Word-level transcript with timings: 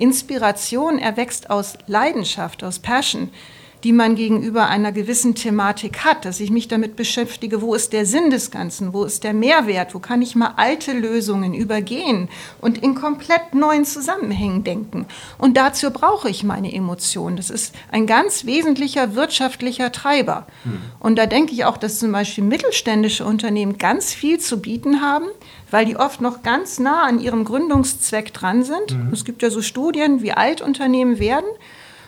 Inspiration 0.00 0.98
erwächst 0.98 1.50
aus 1.50 1.74
Leidenschaft, 1.86 2.64
aus 2.64 2.78
Passion 2.78 3.30
die 3.84 3.92
man 3.92 4.14
gegenüber 4.14 4.68
einer 4.68 4.92
gewissen 4.92 5.34
Thematik 5.34 6.04
hat, 6.04 6.24
dass 6.24 6.40
ich 6.40 6.50
mich 6.50 6.68
damit 6.68 6.96
beschäftige, 6.96 7.62
wo 7.62 7.74
ist 7.74 7.92
der 7.92 8.04
Sinn 8.04 8.30
des 8.30 8.50
Ganzen, 8.50 8.92
wo 8.92 9.04
ist 9.04 9.24
der 9.24 9.32
Mehrwert, 9.32 9.94
wo 9.94 9.98
kann 9.98 10.22
ich 10.22 10.34
mal 10.34 10.54
alte 10.56 10.92
Lösungen 10.92 11.54
übergehen 11.54 12.28
und 12.60 12.78
in 12.78 12.94
komplett 12.94 13.54
neuen 13.54 13.84
Zusammenhängen 13.84 14.64
denken. 14.64 15.06
Und 15.38 15.56
dazu 15.56 15.90
brauche 15.90 16.28
ich 16.28 16.44
meine 16.44 16.72
Emotionen. 16.72 17.36
Das 17.36 17.50
ist 17.50 17.74
ein 17.90 18.06
ganz 18.06 18.44
wesentlicher 18.44 19.14
wirtschaftlicher 19.14 19.92
Treiber. 19.92 20.46
Hm. 20.64 20.80
Und 20.98 21.16
da 21.16 21.26
denke 21.26 21.52
ich 21.52 21.64
auch, 21.64 21.78
dass 21.78 21.98
zum 21.98 22.12
Beispiel 22.12 22.44
mittelständische 22.44 23.24
Unternehmen 23.24 23.78
ganz 23.78 24.12
viel 24.12 24.38
zu 24.38 24.60
bieten 24.60 25.00
haben, 25.00 25.26
weil 25.70 25.86
die 25.86 25.96
oft 25.96 26.20
noch 26.20 26.42
ganz 26.42 26.78
nah 26.78 27.02
an 27.02 27.20
ihrem 27.20 27.44
Gründungszweck 27.44 28.32
dran 28.32 28.62
sind. 28.62 28.92
Mhm. 28.92 29.12
Es 29.12 29.24
gibt 29.24 29.42
ja 29.42 29.50
so 29.50 29.62
Studien, 29.62 30.22
wie 30.22 30.32
alt 30.32 30.60
Unternehmen 30.60 31.18
werden. 31.18 31.48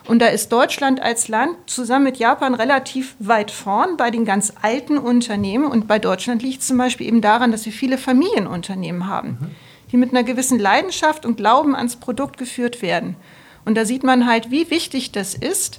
Und 0.06 0.18
da 0.18 0.26
ist 0.26 0.50
Deutschland 0.50 1.00
als 1.00 1.28
Land 1.28 1.56
zusammen 1.66 2.04
mit 2.04 2.16
Japan 2.16 2.54
relativ 2.54 3.14
weit 3.20 3.50
vorn 3.52 3.96
bei 3.96 4.10
den 4.10 4.24
ganz 4.24 4.52
alten 4.60 4.98
Unternehmen. 4.98 5.66
Und 5.66 5.86
bei 5.86 5.98
Deutschland 5.98 6.42
liegt 6.42 6.62
es 6.62 6.66
zum 6.66 6.78
Beispiel 6.78 7.06
eben 7.06 7.20
daran, 7.20 7.52
dass 7.52 7.64
wir 7.66 7.72
viele 7.72 7.98
Familienunternehmen 7.98 9.06
haben, 9.06 9.38
mhm. 9.40 9.50
die 9.92 9.96
mit 9.96 10.10
einer 10.10 10.24
gewissen 10.24 10.58
Leidenschaft 10.58 11.24
und 11.24 11.36
Glauben 11.36 11.76
ans 11.76 11.96
Produkt 11.96 12.36
geführt 12.36 12.82
werden. 12.82 13.16
Und 13.64 13.76
da 13.76 13.84
sieht 13.84 14.02
man 14.02 14.26
halt, 14.26 14.50
wie 14.50 14.70
wichtig 14.70 15.12
das 15.12 15.34
ist. 15.34 15.78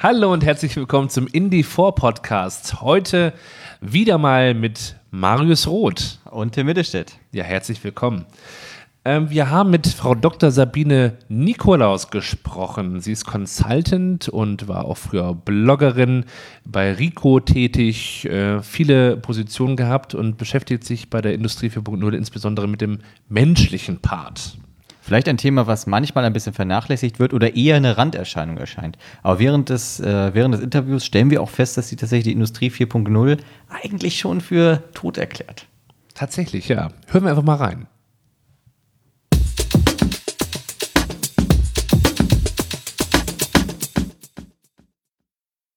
Hallo 0.00 0.32
und 0.32 0.44
herzlich 0.44 0.76
willkommen 0.76 1.08
zum 1.08 1.26
Indie 1.26 1.64
4 1.64 1.90
Podcast. 1.90 2.82
Heute 2.82 3.32
wieder 3.80 4.16
mal 4.16 4.54
mit 4.54 4.94
Marius 5.10 5.66
Roth. 5.66 6.20
Und 6.30 6.52
Tim 6.52 6.66
Mittelstädt. 6.66 7.18
Ja, 7.32 7.42
herzlich 7.42 7.82
willkommen. 7.82 8.24
Ähm, 9.04 9.28
wir 9.28 9.50
haben 9.50 9.70
mit 9.70 9.88
Frau 9.88 10.14
Dr. 10.14 10.52
Sabine 10.52 11.18
Nikolaus 11.28 12.12
gesprochen. 12.12 13.00
Sie 13.00 13.10
ist 13.10 13.26
Consultant 13.26 14.28
und 14.28 14.68
war 14.68 14.84
auch 14.84 14.98
früher 14.98 15.34
Bloggerin 15.34 16.26
bei 16.64 16.92
Rico 16.92 17.40
tätig, 17.40 18.24
äh, 18.26 18.62
viele 18.62 19.16
Positionen 19.16 19.74
gehabt 19.74 20.14
und 20.14 20.38
beschäftigt 20.38 20.84
sich 20.84 21.10
bei 21.10 21.20
der 21.20 21.34
Industrie 21.34 21.70
4.0 21.70 22.14
insbesondere 22.14 22.68
mit 22.68 22.80
dem 22.80 22.98
menschlichen 23.28 23.98
Part. 23.98 24.58
Vielleicht 25.08 25.26
ein 25.26 25.38
Thema, 25.38 25.66
was 25.66 25.86
manchmal 25.86 26.26
ein 26.26 26.34
bisschen 26.34 26.52
vernachlässigt 26.52 27.18
wird 27.18 27.32
oder 27.32 27.56
eher 27.56 27.76
eine 27.76 27.96
Randerscheinung 27.96 28.58
erscheint. 28.58 28.98
Aber 29.22 29.38
während 29.38 29.70
des, 29.70 30.00
äh, 30.00 30.34
während 30.34 30.54
des 30.54 30.60
Interviews 30.60 31.02
stellen 31.02 31.30
wir 31.30 31.40
auch 31.40 31.48
fest, 31.48 31.78
dass 31.78 31.88
sie 31.88 31.96
tatsächlich 31.96 32.24
die 32.24 32.32
Industrie 32.32 32.68
4.0 32.68 33.38
eigentlich 33.70 34.18
schon 34.18 34.42
für 34.42 34.82
tot 34.92 35.16
erklärt. 35.16 35.66
Tatsächlich, 36.12 36.68
ja. 36.68 36.90
Hören 37.06 37.24
wir 37.24 37.30
einfach 37.30 37.42
mal 37.42 37.54
rein. 37.54 37.86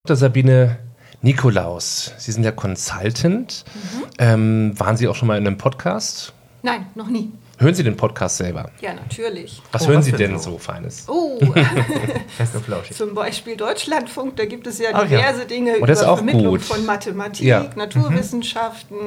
Dr. 0.03 0.18
Sabine 0.18 0.78
Nikolaus, 1.22 2.14
Sie 2.18 2.34
sind 2.34 2.44
ja 2.44 2.52
Consultant. 2.52 3.64
Mhm. 3.74 4.03
Ähm, 4.18 4.74
waren 4.78 4.97
Sie 4.97 5.08
auch 5.08 5.16
schon 5.16 5.30
mal 5.30 5.38
in 5.38 5.47
einem 5.47 5.58
Podcast? 5.58 6.34
Nein, 6.64 6.88
noch 6.96 7.08
nie. 7.08 7.31
Hören 7.62 7.76
Sie 7.76 7.84
den 7.84 7.96
Podcast 7.96 8.38
selber? 8.38 8.72
Ja, 8.82 8.96
natürlich. 8.96 9.62
Was 9.72 9.84
oh, 9.84 9.90
hören 9.90 10.00
was 10.00 10.06
Sie 10.06 10.14
denn 10.14 10.40
so? 10.40 10.52
so 10.54 10.58
Feines? 10.58 11.06
Oh, 11.08 11.40
Fest 12.38 12.56
und 12.56 12.66
flauschig. 12.66 12.98
zum 12.98 13.14
Beispiel 13.14 13.56
Deutschlandfunk, 13.56 14.36
da 14.36 14.46
gibt 14.46 14.66
es 14.66 14.80
ja 14.80 14.90
diverse 15.04 15.42
ja. 15.42 15.46
Dinge 15.46 15.74
oh, 15.74 15.84
über 15.84 15.96
Vermittlung 15.96 16.46
gut. 16.48 16.62
von 16.62 16.84
Mathematik, 16.88 17.46
ja. 17.46 17.70
Naturwissenschaften, 17.76 18.98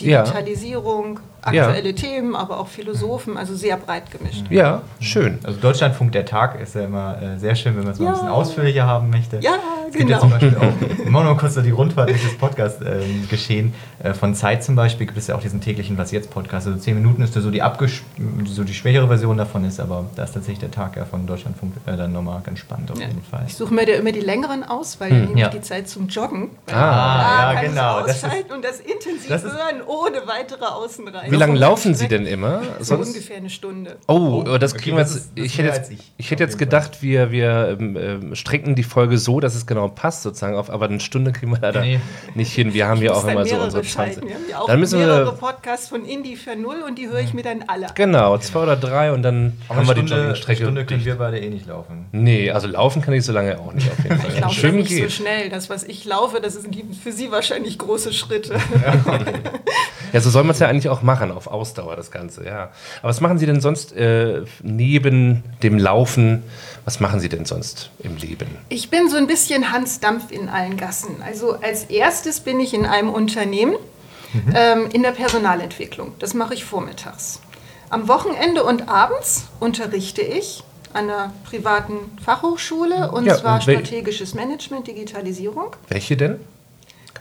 Digitalisierung, 0.00 1.20
aktuelle 1.42 1.90
ja. 1.90 1.92
Themen, 1.94 2.36
aber 2.36 2.58
auch 2.58 2.68
Philosophen, 2.68 3.36
also 3.36 3.54
sehr 3.54 3.76
breit 3.76 4.10
gemischt. 4.10 4.44
Ja, 4.48 4.82
schön. 5.00 5.38
Also 5.42 5.58
Deutschlandfunk, 5.60 6.12
der 6.12 6.24
Tag 6.24 6.60
ist 6.60 6.74
ja 6.74 6.84
immer 6.84 7.20
äh, 7.20 7.38
sehr 7.38 7.54
schön, 7.56 7.76
wenn 7.76 7.84
man 7.84 7.92
es 7.92 7.98
mal 7.98 8.06
ein 8.06 8.12
bisschen 8.12 8.28
ausführlicher 8.28 8.86
haben 8.86 9.10
möchte. 9.10 9.38
Ja, 9.40 9.54
es 9.88 9.96
gibt 9.96 10.06
genau. 10.06 10.16
ja 10.16 10.20
zum 10.20 10.30
Beispiel 10.30 10.56
auch, 10.56 11.06
immer 11.06 11.24
noch 11.24 11.36
kurz 11.36 11.54
so 11.54 11.62
die 11.62 11.70
Rundfahrt 11.70 12.10
dieses 12.10 12.38
Podcast 12.38 12.80
ähm, 12.82 13.28
geschehen. 13.28 13.74
Äh, 14.02 14.14
von 14.14 14.34
Zeit 14.34 14.62
zum 14.62 14.76
Beispiel 14.76 15.06
gibt 15.06 15.18
es 15.18 15.26
ja 15.26 15.34
auch 15.34 15.40
diesen 15.40 15.60
täglichen 15.60 15.98
Was 15.98 16.12
Jetzt 16.12 16.30
Podcast. 16.30 16.66
Also 16.66 16.78
zehn 16.78 16.94
Minuten 16.94 17.22
ist 17.22 17.34
da 17.34 17.40
so 17.40 17.50
die, 17.50 17.62
so 18.44 18.64
die 18.64 18.74
schwächere 18.74 19.08
Version 19.08 19.36
davon 19.36 19.64
ist, 19.64 19.80
aber 19.80 20.06
da 20.14 20.24
ist 20.24 20.32
tatsächlich 20.32 20.60
der 20.60 20.70
Tag 20.70 20.96
ja 20.96 21.04
von 21.04 21.26
Deutschlandfunk 21.26 21.74
äh, 21.86 21.96
dann 21.96 22.12
nochmal 22.12 22.40
ganz 22.42 22.60
spannend 22.60 22.90
auf 22.92 23.00
ja. 23.00 23.08
jeden 23.08 23.22
Fall. 23.22 23.44
Ich 23.46 23.56
suche 23.56 23.74
mir 23.74 23.84
da 23.84 23.94
immer 23.94 24.12
die 24.12 24.20
längeren 24.20 24.62
aus, 24.62 25.00
weil 25.00 25.10
hm. 25.10 25.36
ja. 25.36 25.48
die 25.48 25.60
Zeit 25.60 25.88
zum 25.88 26.06
Joggen. 26.08 26.50
Ah, 26.70 27.52
ja, 27.52 27.60
genau. 27.62 28.06
Das 28.06 28.22
ist, 28.22 28.52
und 28.54 28.64
das 28.64 28.80
intensiv 28.80 29.28
das 29.28 29.42
hören 29.42 29.82
ohne 29.86 30.26
weitere 30.26 30.64
Außenreihen. 30.64 31.31
Wie 31.32 31.36
lange 31.36 31.58
laufen 31.58 31.94
Sie 31.94 32.08
denn 32.08 32.26
immer? 32.26 32.62
So 32.78 32.96
Sonst? 32.96 33.08
ungefähr 33.08 33.36
eine 33.36 33.50
Stunde. 33.50 33.96
Oh, 34.06 34.44
oh 34.46 34.58
das 34.58 34.74
kriegen 34.74 34.96
wir 34.96 35.02
jetzt. 35.02 35.32
Ich 35.34 35.58
hätte 35.58 35.68
jetzt, 35.68 35.90
ich, 35.90 36.12
ich 36.16 36.30
hätte 36.30 36.42
jetzt 36.42 36.58
gedacht, 36.58 37.02
wir, 37.02 37.30
wir 37.30 37.76
ähm, 37.80 37.96
ähm, 37.96 38.34
strecken 38.34 38.74
die 38.74 38.82
Folge 38.82 39.18
so, 39.18 39.40
dass 39.40 39.54
es 39.54 39.66
genau 39.66 39.88
passt, 39.88 40.22
sozusagen 40.22 40.56
auf, 40.56 40.70
aber 40.70 40.86
eine 40.86 41.00
Stunde 41.00 41.32
kriegen 41.32 41.52
wir 41.52 41.60
leider 41.60 41.80
nee. 41.80 42.00
nicht 42.34 42.52
hin. 42.52 42.74
Wir 42.74 42.86
haben 42.86 43.02
ja 43.02 43.12
auch 43.12 43.26
immer 43.26 43.44
so 43.44 43.56
unsere 43.56 43.82
Chance. 43.82 44.22
Wir 44.22 44.34
haben 44.34 44.42
ja 44.48 44.58
auch 44.58 44.66
dann 44.66 44.80
müssen 44.80 44.98
mehrere 44.98 45.26
wir, 45.26 45.32
Podcasts 45.32 45.88
von 45.88 46.04
Indie 46.04 46.36
für 46.36 46.56
null 46.56 46.82
und 46.86 46.98
die 46.98 47.08
höre 47.08 47.20
ich 47.20 47.34
mir 47.34 47.42
dann 47.42 47.64
alle 47.66 47.88
an. 47.88 47.94
Genau, 47.94 48.38
zwei 48.38 48.60
oder 48.60 48.76
drei 48.76 49.12
und 49.12 49.22
dann 49.22 49.54
aber 49.68 49.80
haben 49.80 49.86
wir 49.86 49.92
Stunde, 49.94 50.14
die 50.14 50.20
Joggingstrecke. 50.20 50.58
Eine 50.58 50.66
Stunde 50.66 50.86
können 50.86 51.04
wir 51.04 51.14
beide 51.16 51.38
eh 51.40 51.48
nicht 51.48 51.66
laufen. 51.66 52.06
Nee, 52.12 52.50
also 52.50 52.68
laufen 52.68 53.02
kann 53.02 53.14
ich 53.14 53.24
so 53.24 53.32
lange 53.32 53.58
auch 53.58 53.72
nicht 53.72 53.90
auf 53.90 53.98
jeden 53.98 54.18
Fall. 54.20 54.30
ich 54.32 54.40
laufe 54.40 54.54
Schwimmen 54.54 54.78
nicht 54.78 54.88
geht. 54.88 55.04
so 55.04 55.10
schnell. 55.10 55.48
Das, 55.48 55.70
was 55.70 55.84
ich 55.84 56.04
laufe, 56.04 56.40
das 56.40 56.54
sind 56.54 56.76
für 57.02 57.12
Sie 57.12 57.30
wahrscheinlich 57.30 57.78
große 57.78 58.12
Schritte. 58.12 58.54
Ja. 58.54 59.18
Ja, 60.12 60.20
so 60.20 60.28
soll 60.28 60.42
man 60.42 60.50
es 60.50 60.58
ja 60.58 60.68
eigentlich 60.68 60.90
auch 60.90 61.00
machen, 61.00 61.21
auf 61.30 61.46
Ausdauer, 61.46 61.96
das 61.96 62.10
Ganze, 62.10 62.44
ja. 62.44 62.70
Aber 63.00 63.08
was 63.08 63.20
machen 63.20 63.38
Sie 63.38 63.46
denn 63.46 63.60
sonst 63.60 63.94
äh, 63.94 64.42
neben 64.62 65.44
dem 65.62 65.78
Laufen? 65.78 66.42
Was 66.84 67.00
machen 67.00 67.20
Sie 67.20 67.28
denn 67.28 67.44
sonst 67.44 67.90
im 68.00 68.16
Leben? 68.16 68.48
Ich 68.68 68.90
bin 68.90 69.08
so 69.08 69.16
ein 69.16 69.26
bisschen 69.26 69.72
Hans 69.72 70.00
Dampf 70.00 70.30
in 70.30 70.48
allen 70.48 70.76
Gassen. 70.76 71.22
Also 71.24 71.52
als 71.60 71.84
erstes 71.84 72.40
bin 72.40 72.58
ich 72.60 72.74
in 72.74 72.86
einem 72.86 73.10
Unternehmen 73.10 73.76
mhm. 74.32 74.52
ähm, 74.54 74.88
in 74.92 75.02
der 75.02 75.12
Personalentwicklung. 75.12 76.14
Das 76.18 76.34
mache 76.34 76.54
ich 76.54 76.64
vormittags. 76.64 77.40
Am 77.90 78.08
Wochenende 78.08 78.64
und 78.64 78.88
abends 78.88 79.44
unterrichte 79.60 80.22
ich 80.22 80.64
an 80.94 81.10
einer 81.10 81.32
privaten 81.44 81.94
Fachhochschule 82.24 83.10
und 83.12 83.26
ja, 83.26 83.36
zwar 83.36 83.56
und 83.56 83.62
strategisches 83.62 84.34
Management, 84.34 84.86
Digitalisierung. 84.86 85.76
Welche 85.88 86.16
denn? 86.16 86.40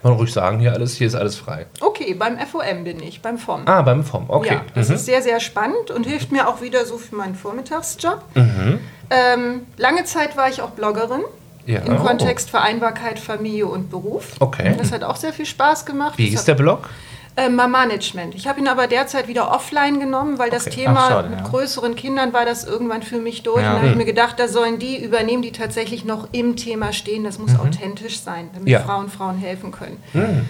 Kann 0.01 0.11
man 0.11 0.19
ruhig 0.19 0.33
sagen, 0.33 0.59
hier 0.59 0.73
alles, 0.73 0.95
hier 0.95 1.05
ist 1.05 1.15
alles 1.15 1.35
frei. 1.35 1.67
Okay, 1.79 2.15
beim 2.15 2.39
FOM 2.39 2.83
bin 2.83 3.03
ich, 3.03 3.21
beim 3.21 3.37
FOM. 3.37 3.61
Ah, 3.65 3.83
beim 3.83 4.03
FOM, 4.03 4.25
okay. 4.29 4.55
Ja, 4.55 4.61
das 4.73 4.89
mhm. 4.89 4.95
ist 4.95 5.05
sehr, 5.05 5.21
sehr 5.21 5.39
spannend 5.39 5.91
und 5.91 6.05
hilft 6.05 6.31
mir 6.31 6.47
auch 6.47 6.61
wieder 6.61 6.85
so 6.85 6.97
für 6.97 7.15
meinen 7.15 7.35
Vormittagsjob. 7.35 8.23
Mhm. 8.33 8.79
Ähm, 9.11 9.67
lange 9.77 10.03
Zeit 10.05 10.35
war 10.35 10.49
ich 10.49 10.61
auch 10.61 10.71
Bloggerin. 10.71 11.21
Ja. 11.67 11.81
Im 11.81 11.97
Kontext 11.97 12.49
Vereinbarkeit, 12.49 13.19
Familie 13.19 13.67
und 13.67 13.91
Beruf. 13.91 14.29
Okay. 14.39 14.75
Das 14.79 14.91
hat 14.91 15.03
auch 15.03 15.15
sehr 15.15 15.33
viel 15.33 15.45
Spaß 15.45 15.85
gemacht. 15.85 16.17
Wie 16.17 16.29
ist 16.29 16.47
der 16.47 16.55
Blog? 16.55 16.89
Äh, 17.37 17.47
Management. 17.49 18.35
Ich 18.35 18.47
habe 18.47 18.59
ihn 18.59 18.67
aber 18.67 18.87
derzeit 18.87 19.29
wieder 19.29 19.51
offline 19.51 20.01
genommen, 20.01 20.37
weil 20.37 20.49
das 20.49 20.65
Thema 20.65 20.99
Ach, 20.99 21.09
schade, 21.09 21.29
mit 21.29 21.39
ja. 21.39 21.47
größeren 21.47 21.95
Kindern 21.95 22.33
war 22.33 22.43
das 22.45 22.65
irgendwann 22.65 23.03
für 23.03 23.19
mich 23.19 23.43
durch. 23.43 23.61
Ja. 23.61 23.69
Und 23.69 23.75
da 23.75 23.81
habe 23.81 23.91
ich 23.91 23.95
mir 23.95 24.05
gedacht, 24.05 24.37
da 24.37 24.49
sollen 24.49 24.79
die 24.79 25.01
übernehmen, 25.01 25.41
die 25.41 25.53
tatsächlich 25.53 26.03
noch 26.03 26.27
im 26.33 26.57
Thema 26.57 26.91
stehen. 26.91 27.23
Das 27.23 27.39
muss 27.39 27.53
mhm. 27.53 27.61
authentisch 27.61 28.19
sein, 28.19 28.49
damit 28.53 28.67
ja. 28.67 28.81
Frauen 28.81 29.09
Frauen 29.09 29.37
helfen 29.37 29.71
können. 29.71 30.03
Mhm. 30.13 30.49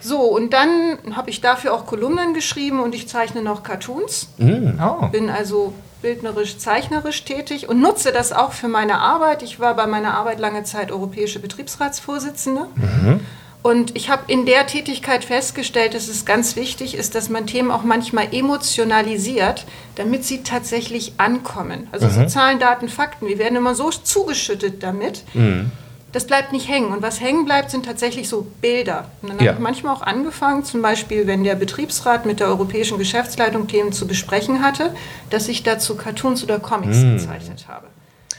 So, 0.00 0.20
und 0.22 0.52
dann 0.52 0.98
habe 1.14 1.28
ich 1.28 1.42
dafür 1.42 1.74
auch 1.74 1.86
Kolumnen 1.86 2.32
geschrieben 2.32 2.80
und 2.80 2.94
ich 2.94 3.08
zeichne 3.08 3.42
noch 3.42 3.62
Cartoons. 3.62 4.30
Mhm. 4.38 4.80
Oh. 4.82 5.06
Bin 5.08 5.28
also 5.28 5.74
bildnerisch, 6.00 6.58
zeichnerisch 6.58 7.24
tätig 7.24 7.68
und 7.68 7.80
nutze 7.80 8.10
das 8.10 8.32
auch 8.32 8.52
für 8.52 8.68
meine 8.68 8.98
Arbeit. 8.98 9.42
Ich 9.42 9.60
war 9.60 9.74
bei 9.74 9.86
meiner 9.86 10.14
Arbeit 10.14 10.40
lange 10.40 10.64
Zeit 10.64 10.90
europäische 10.90 11.38
Betriebsratsvorsitzende. 11.38 12.62
Mhm. 12.74 13.20
Und 13.62 13.96
ich 13.96 14.10
habe 14.10 14.24
in 14.26 14.44
der 14.44 14.66
Tätigkeit 14.66 15.24
festgestellt, 15.24 15.94
dass 15.94 16.08
es 16.08 16.24
ganz 16.24 16.56
wichtig 16.56 16.96
ist, 16.96 17.14
dass 17.14 17.28
man 17.28 17.46
Themen 17.46 17.70
auch 17.70 17.84
manchmal 17.84 18.34
emotionalisiert, 18.34 19.66
damit 19.94 20.24
sie 20.24 20.42
tatsächlich 20.42 21.12
ankommen. 21.18 21.86
Also 21.92 22.06
mhm. 22.06 22.10
so 22.10 22.26
Zahlen, 22.26 22.58
Daten, 22.58 22.88
Fakten, 22.88 23.28
wir 23.28 23.38
werden 23.38 23.56
immer 23.56 23.76
so 23.76 23.90
zugeschüttet 23.90 24.82
damit. 24.82 25.22
Mhm. 25.34 25.70
das 26.12 26.26
bleibt 26.26 26.52
nicht 26.52 26.68
hängen. 26.68 26.92
Und 26.92 27.02
was 27.02 27.20
hängen 27.20 27.44
bleibt, 27.44 27.70
sind 27.70 27.86
tatsächlich 27.86 28.28
so 28.28 28.46
Bilder. 28.60 29.06
Und 29.22 29.30
dann 29.30 29.38
ja. 29.38 29.46
habe 29.46 29.58
ich 29.58 29.62
manchmal 29.62 29.94
auch 29.94 30.02
angefangen, 30.02 30.64
zum 30.64 30.82
Beispiel, 30.82 31.26
wenn 31.28 31.44
der 31.44 31.54
Betriebsrat 31.54 32.26
mit 32.26 32.40
der 32.40 32.48
europäischen 32.48 32.98
Geschäftsleitung 32.98 33.68
Themen 33.68 33.92
zu 33.92 34.06
besprechen 34.06 34.60
hatte, 34.62 34.94
dass 35.30 35.48
ich 35.48 35.62
dazu 35.62 35.96
Cartoons 35.96 36.42
oder 36.42 36.58
Comics 36.58 36.98
mm. 36.98 37.16
gezeichnet 37.16 37.66
habe. 37.68 37.86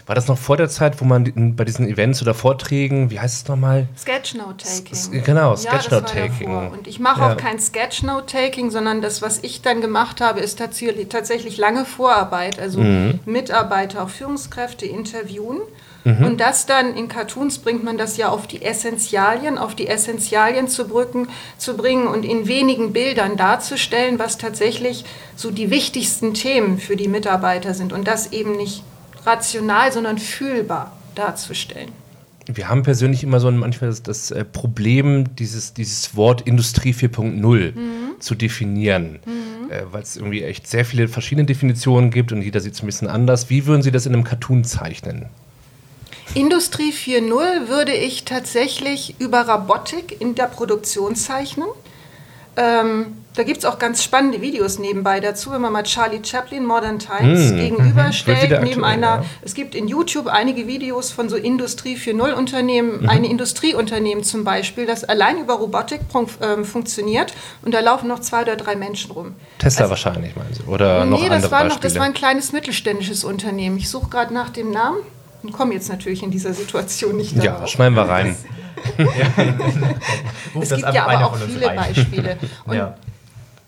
War 0.06 0.16
das 0.16 0.28
noch 0.28 0.38
vor 0.38 0.58
der 0.58 0.68
Zeit, 0.68 1.00
wo 1.00 1.06
man 1.06 1.56
bei 1.56 1.64
diesen 1.64 1.88
Events 1.88 2.22
oder 2.22 2.34
Vorträgen, 2.34 3.10
wie 3.10 3.20
heißt 3.20 3.44
es 3.44 3.48
nochmal? 3.48 3.88
Sketchnote-Taking. 3.98 5.24
Genau, 5.24 5.56
Sketchnote-Taking. 5.56 6.52
Ja, 6.52 6.68
und 6.68 6.88
ich 6.88 7.00
mache 7.00 7.22
ja. 7.22 7.34
auch 7.34 7.38
kein 7.38 7.58
Sketchnote-Taking, 7.58 8.70
sondern 8.70 9.02
das, 9.02 9.22
was 9.22 9.40
ich 9.44 9.62
dann 9.62 9.80
gemacht 9.80 10.20
habe, 10.20 10.42
ist 10.42 10.60
tatsächlich 10.60 11.58
lange 11.58 11.86
Vorarbeit. 11.86 12.60
Also 12.60 12.82
mhm. 12.82 13.22
Mitarbeiter, 13.26 14.04
auch 14.04 14.10
Führungskräfte 14.10 14.86
interviewen. 14.86 15.60
Mhm. 16.04 16.26
Und 16.26 16.42
das 16.42 16.66
dann 16.66 16.96
in 16.96 17.08
Cartoons 17.08 17.60
bringt 17.60 17.86
man 17.86 17.98
das 17.98 18.18
ja 18.18 18.28
auf 18.28 18.46
die 18.46 18.62
Essentialien, 18.62 19.58
auf 19.58 19.74
die 19.74 19.88
Essentialien 19.88 20.68
zu, 20.68 20.86
brücken, 20.86 21.30
zu 21.58 21.78
bringen 21.78 22.08
und 22.08 22.26
in 22.26 22.48
wenigen 22.48 22.92
Bildern 22.92 23.38
darzustellen, 23.38 24.20
was 24.20 24.38
tatsächlich 24.38 25.06
so 25.38 25.50
die 25.50 25.70
wichtigsten 25.70 26.34
Themen 26.34 26.78
für 26.78 26.98
die 26.98 27.08
Mitarbeiter 27.08 27.74
sind. 27.74 27.94
Und 27.94 28.06
das 28.06 28.34
eben 28.34 28.58
nicht 28.58 28.84
rational, 29.26 29.92
sondern 29.92 30.18
fühlbar 30.18 30.96
darzustellen. 31.16 31.92
Wir 32.46 32.68
haben 32.68 32.84
persönlich 32.84 33.24
immer 33.24 33.40
so 33.40 33.50
manchmal 33.52 33.90
das, 33.90 34.04
das 34.04 34.32
äh, 34.32 34.44
Problem, 34.44 35.36
dieses, 35.36 35.74
dieses 35.74 36.16
Wort 36.16 36.42
Industrie 36.42 36.92
4.0 36.92 37.76
mhm. 37.76 38.20
zu 38.20 38.36
definieren, 38.36 39.20
mhm. 39.26 39.72
äh, 39.72 39.84
weil 39.92 40.02
es 40.02 40.18
irgendwie 40.18 40.44
echt 40.44 40.68
sehr 40.68 40.84
viele 40.84 41.08
verschiedene 41.08 41.46
Definitionen 41.46 42.12
gibt 42.12 42.34
und 42.34 42.42
jeder 42.42 42.60
sieht 42.60 42.74
es 42.74 42.84
ein 42.84 42.86
bisschen 42.86 43.08
anders. 43.08 43.50
Wie 43.50 43.66
würden 43.66 43.82
Sie 43.82 43.92
das 43.92 44.06
in 44.06 44.14
einem 44.14 44.26
Cartoon 44.26 44.66
zeichnen? 44.66 45.28
Industrie 46.36 46.92
4.0 46.92 47.70
würde 47.70 47.94
ich 47.94 48.26
tatsächlich 48.26 49.16
über 49.20 49.48
Robotik 49.48 50.20
in 50.20 50.36
der 50.36 50.46
Produktion 50.46 51.16
zeichnen. 51.16 51.68
Ähm, 52.58 53.23
da 53.36 53.44
gibt 53.44 53.60
es 53.60 53.66
auch 53.66 53.80
ganz 53.80 54.04
spannende 54.04 54.42
Videos 54.42 54.78
nebenbei 54.80 55.20
dazu, 55.20 55.52
wenn 55.52 55.62
man 55.62 55.74
mal 55.74 55.84
Charlie 55.84 56.22
Chaplin 56.24 56.66
Modern 56.66 57.00
Times 57.00 57.52
mmh, 57.52 57.58
gegenüberstellt. 57.58 58.50
Neben 58.50 58.64
aktuell, 58.64 58.84
einer, 58.84 59.08
ja. 59.08 59.26
Es 59.42 59.54
gibt 59.56 59.74
in 59.76 59.88
YouTube 59.88 60.28
einige 60.28 60.68
Videos 60.68 61.12
von 61.12 61.30
so 61.30 61.36
Industrie 61.36 61.96
4.0 61.96 62.34
Unternehmen, 62.34 63.02
mhm. 63.02 63.10
ein 63.10 63.24
Industrieunternehmen 63.24 64.24
zum 64.24 64.44
Beispiel, 64.44 64.86
das 64.86 65.04
allein 65.04 65.40
über 65.40 65.56
Robotik 65.56 66.02
äh, 66.14 66.64
funktioniert 66.64 67.34
und 67.64 67.74
da 67.74 67.80
laufen 67.80 68.08
noch 68.08 68.20
zwei 68.20 68.44
oder 68.44 68.56
drei 68.56 68.76
Menschen 68.76 69.12
rum. 69.12 69.36
Tesla 69.58 69.82
also, 69.82 69.92
wahrscheinlich, 69.92 70.36
meinen 70.36 70.54
Sie? 70.54 70.64
Oder 70.64 71.06
nee, 71.06 71.12
noch 71.12 71.24
andere 71.24 71.42
das 71.42 71.52
war, 71.52 71.64
noch, 71.64 71.80
das 71.80 71.96
war 71.96 72.04
ein 72.04 72.14
kleines 72.14 72.52
mittelständisches 72.52 73.24
Unternehmen. 73.24 73.78
Ich 73.78 73.90
suche 73.90 74.10
gerade 74.10 74.34
nach 74.34 74.50
dem 74.52 74.72
Namen 74.72 74.98
und 75.42 75.52
komme 75.52 75.74
jetzt 75.74 75.90
natürlich 75.90 76.22
in 76.22 76.30
dieser 76.30 76.54
Situation 76.54 77.18
nicht 77.18 77.36
darauf. 77.36 77.62
Ja, 77.62 77.68
schneiden 77.68 77.96
wir 77.96 78.04
rein. 78.04 78.36
es 80.60 80.70
gibt 80.70 80.94
ja 80.94 81.06
aber 81.08 81.26
auch 81.26 81.38
viele 81.38 81.70
Beispiele. 81.74 82.38
Und 82.66 82.76
ja. 82.76 82.96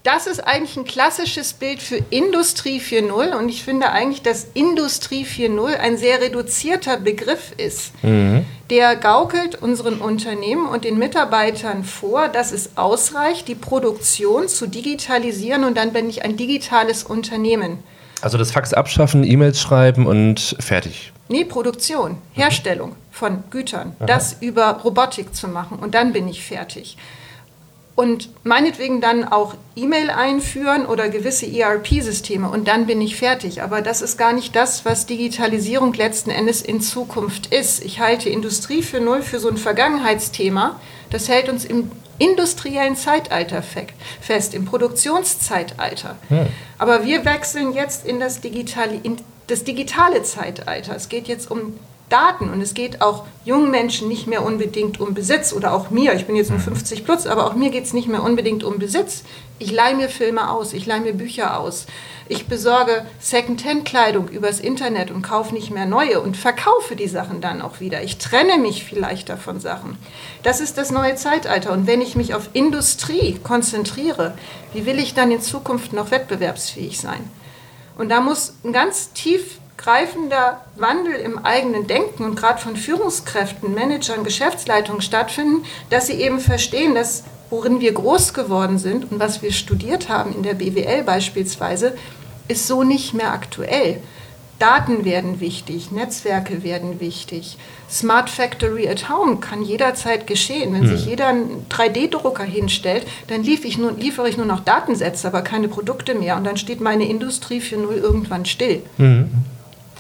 Das 0.06 0.28
ist 0.28 0.40
eigentlich 0.40 0.78
ein 0.78 0.86
klassisches 0.86 1.54
Bild 1.54 1.82
für 1.82 1.98
Industrie 2.12 2.80
4.0 2.80 3.36
und 3.36 3.50
ich 3.50 3.64
finde 3.64 3.90
eigentlich, 3.90 4.22
dass 4.22 4.46
Industrie 4.54 5.26
4.0 5.26 5.80
ein 5.80 5.98
sehr 5.98 6.22
reduzierter 6.22 6.98
Begriff 6.98 7.54
ist. 7.58 7.92
Mhm. 8.04 8.46
Der 8.70 8.98
gaukelt 8.98 9.60
unseren 9.60 9.96
Unternehmen 9.96 10.68
und 10.68 10.84
den 10.84 11.00
Mitarbeitern 11.00 11.84
vor, 11.84 12.28
dass 12.28 12.52
es 12.52 12.78
ausreicht, 12.78 13.48
die 13.48 13.56
Produktion 13.56 14.48
zu 14.48 14.68
digitalisieren 14.68 15.64
und 15.64 15.76
dann 15.76 15.92
bin 15.92 16.08
ich 16.08 16.24
ein 16.24 16.38
digitales 16.38 17.04
Unternehmen. 17.04 17.80
Also 18.22 18.38
das 18.38 18.52
Fax 18.52 18.74
abschaffen, 18.74 19.24
E-Mails 19.24 19.60
schreiben 19.60 20.06
und 20.06 20.56
fertig. 20.60 21.14
Nee, 21.30 21.46
Produktion, 21.46 22.20
Herstellung 22.34 22.96
von 23.10 23.44
Gütern, 23.50 23.96
Aha. 23.98 24.06
das 24.06 24.38
über 24.40 24.82
Robotik 24.84 25.34
zu 25.34 25.48
machen 25.48 25.80
und 25.80 25.96
dann 25.96 26.14
bin 26.14 26.28
ich 26.28 26.46
fertig 26.46 26.96
und 27.96 28.30
meinetwegen 28.44 29.00
dann 29.00 29.24
auch 29.24 29.56
E-Mail 29.76 30.10
einführen 30.10 30.86
oder 30.86 31.08
gewisse 31.10 31.46
ERP-Systeme 31.46 32.50
und 32.50 32.68
dann 32.68 32.86
bin 32.88 33.00
ich 33.00 33.16
fertig. 33.16 33.62
Aber 33.62 33.82
das 33.82 34.02
ist 34.02 34.18
gar 34.18 34.34
nicht 34.34 34.56
das, 34.56 34.84
was 34.84 35.06
Digitalisierung 35.06 35.94
letzten 35.94 36.30
Endes 36.30 36.62
in 36.62 36.82
Zukunft 36.82 37.48
ist. 37.48 37.84
Ich 37.84 38.02
halte 38.02 38.30
Industrie 38.30 38.84
für 38.84 39.00
null 39.00 39.22
für 39.22 39.40
so 39.40 39.50
ein 39.50 39.58
Vergangenheitsthema. 39.58 40.80
Das 41.10 41.30
hält 41.30 41.48
uns 41.48 41.64
im 41.64 41.90
industriellen 42.18 42.96
Zeitalter 42.96 43.64
fest, 44.22 44.54
im 44.54 44.66
Produktionszeitalter. 44.66 46.16
Hm. 46.30 46.48
Aber 46.78 47.06
wir 47.06 47.26
wechseln 47.26 47.74
jetzt 47.74 48.06
in 48.06 48.20
das, 48.20 48.42
digitale, 48.42 49.00
in 49.04 49.18
das 49.48 49.64
digitale 49.64 50.24
Zeitalter. 50.24 50.96
Es 50.96 51.10
geht 51.10 51.28
jetzt 51.28 51.50
um 51.50 51.78
Daten 52.10 52.52
und 52.52 52.62
es 52.62 52.76
geht 52.76 53.02
auch 53.02 53.26
jungen 53.46 53.72
Menschen 53.72 54.08
nicht 54.08 54.28
mehr 54.28 54.46
unbedingt 54.46 55.00
um 55.00 55.14
Besitz 55.16 55.54
oder 55.54 55.74
auch 55.74 55.90
mir, 55.90 56.14
ich 56.14 56.26
bin 56.26 56.36
jetzt 56.36 56.52
nur 56.52 56.60
50 56.60 57.00
mhm. 57.00 57.06
plus, 57.06 57.26
aber 57.26 57.48
auch 57.48 57.56
mir 57.56 57.72
geht 57.72 57.86
es 57.86 57.94
nicht 57.94 58.08
mehr 58.08 58.24
unbedingt 58.24 58.64
um 58.64 58.78
Besitz. 58.78 59.24
Ich 59.58 59.72
leihe 59.72 59.96
mir 59.96 60.10
Filme 60.10 60.52
aus, 60.52 60.74
ich 60.74 60.86
leihe 60.86 61.02
mir 61.02 61.14
Bücher 61.14 61.60
aus, 61.60 61.88
ich 62.28 62.48
besorge 62.48 63.06
Secondhand-Kleidung 63.20 64.28
übers 64.28 64.60
Internet 64.60 65.10
und 65.10 65.22
kaufe 65.22 65.54
nicht 65.54 65.72
mehr 65.72 65.86
neue 65.86 66.20
und 66.22 66.38
verkaufe 66.38 66.96
die 66.96 67.08
Sachen 67.08 67.42
dann 67.42 67.62
auch 67.62 67.80
wieder. 67.80 68.04
Ich 68.04 68.18
trenne 68.18 68.58
mich 68.58 68.84
vielleicht 68.84 69.30
davon 69.30 69.60
Sachen. 69.60 69.98
Das 70.44 70.60
ist 70.60 70.78
das 70.78 70.92
neue 70.92 71.16
Zeitalter 71.16 71.72
und 71.72 71.88
wenn 71.88 72.02
ich 72.02 72.16
mich 72.16 72.36
auf 72.36 72.50
Industrie 72.54 73.40
konzentriere, 73.44 74.38
wie 74.74 74.86
will 74.86 75.00
ich 75.00 75.14
dann 75.16 75.32
in 75.32 75.42
Zukunft 75.42 75.94
noch 75.94 76.12
wettbewerbsfähig 76.12 77.00
sein? 77.00 77.32
Und 77.98 78.10
da 78.10 78.22
muss 78.22 78.56
ein 78.64 78.74
ganz 78.74 79.14
tief 79.14 79.60
greifender 79.86 80.62
Wandel 80.78 81.14
im 81.14 81.46
eigenen 81.46 81.86
Denken 81.86 82.26
und 82.26 82.36
gerade 82.36 82.60
von 82.60 82.76
Führungskräften, 82.76 83.76
Managern, 83.76 84.24
Geschäftsleitungen 84.24 85.04
stattfinden, 85.04 85.64
dass 85.92 86.08
sie 86.08 86.14
eben 86.14 86.40
verstehen, 86.40 86.96
dass 86.96 87.24
worin 87.52 87.80
wir 87.80 87.94
groß 87.94 88.34
geworden 88.34 88.80
sind 88.80 89.12
und 89.12 89.20
was 89.20 89.44
wir 89.44 89.52
studiert 89.52 90.10
haben 90.10 90.34
in 90.34 90.42
der 90.42 90.56
BWL 90.56 91.04
beispielsweise, 91.04 91.96
ist 92.48 92.66
so 92.66 92.82
nicht 92.82 93.14
mehr 93.14 93.32
aktuell. 93.32 94.02
Daten 94.58 95.06
werden 95.06 95.40
wichtig, 95.40 95.92
Netzwerke 95.92 96.64
werden 96.64 97.00
wichtig. 97.00 97.58
Smart 97.88 98.32
Factory 98.32 98.90
at 98.90 99.08
Home 99.08 99.38
kann 99.38 99.62
jederzeit 99.62 100.26
geschehen. 100.26 100.74
Wenn 100.74 100.90
hm. 100.90 100.98
sich 100.98 101.06
jeder 101.06 101.28
einen 101.28 101.68
3D-Drucker 101.70 102.44
hinstellt, 102.44 103.06
dann 103.28 103.44
lief 103.44 103.64
ich 103.66 103.78
nur, 103.78 103.92
liefere 103.92 104.30
ich 104.30 104.38
nur 104.38 104.48
noch 104.48 104.62
Datensätze, 104.62 105.28
aber 105.28 105.44
keine 105.44 105.68
Produkte 105.68 106.16
mehr. 106.16 106.38
Und 106.38 106.46
dann 106.46 106.58
steht 106.58 106.82
meine 106.82 107.08
Industrie 107.08 107.62
für 107.62 107.78
null 107.78 107.98
irgendwann 107.98 108.46
still. 108.46 108.82
Hm. 108.98 109.30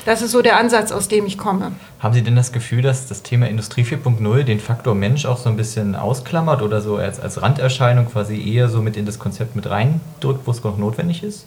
Das 0.04 0.22
ist 0.22 0.32
so 0.32 0.42
der 0.42 0.58
Ansatz, 0.58 0.92
aus 0.92 1.08
dem 1.08 1.26
ich 1.26 1.38
komme. 1.38 1.72
Haben 2.00 2.14
Sie 2.14 2.22
denn 2.22 2.36
das 2.36 2.52
Gefühl, 2.52 2.82
dass 2.82 3.08
das 3.08 3.24
Thema 3.24 3.48
Industrie 3.48 3.84
4.0 3.84 4.44
den 4.44 4.60
Faktor 4.60 4.94
Mensch 4.94 5.26
auch 5.26 5.38
so 5.38 5.50
ein 5.50 5.58
bisschen 5.58 5.96
ausklammert 5.96 6.62
oder 6.62 6.82
so 6.82 6.98
als, 6.98 7.20
als 7.20 7.42
Randerscheinung 7.42 8.06
quasi 8.06 8.40
eher 8.54 8.70
so 8.70 8.82
mit 8.82 8.98
in 8.98 9.06
das 9.06 9.18
Konzept 9.18 9.56
mit 9.56 9.68
reindrückt, 9.68 10.46
wo 10.46 10.52
es 10.52 10.64
noch 10.64 10.78
notwendig 10.78 11.24
ist? 11.24 11.46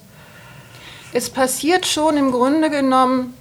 Es 1.12 1.30
passiert 1.30 1.86
schon 1.86 2.16
im 2.16 2.32
Grunde 2.32 2.70
genommen 2.70 3.34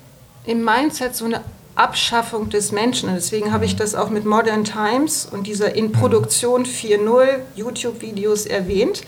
im 0.46 0.64
Mindset 0.64 1.16
so 1.16 1.26
eine 1.26 1.42
Abschaffung 1.76 2.50
des 2.50 2.72
Menschen. 2.72 3.10
Und 3.10 3.16
deswegen 3.16 3.52
habe 3.52 3.66
ich 3.66 3.76
das 3.76 3.96
auch 3.96 4.10
mit 4.10 4.26
Modern 4.26 4.64
Times 4.64 5.28
und 5.30 5.48
dieser 5.48 5.76
In 5.76 5.92
Produktion 5.92 6.66
4.0 6.66 7.28
YouTube-Videos 7.56 8.46
erwähnt 8.46 9.04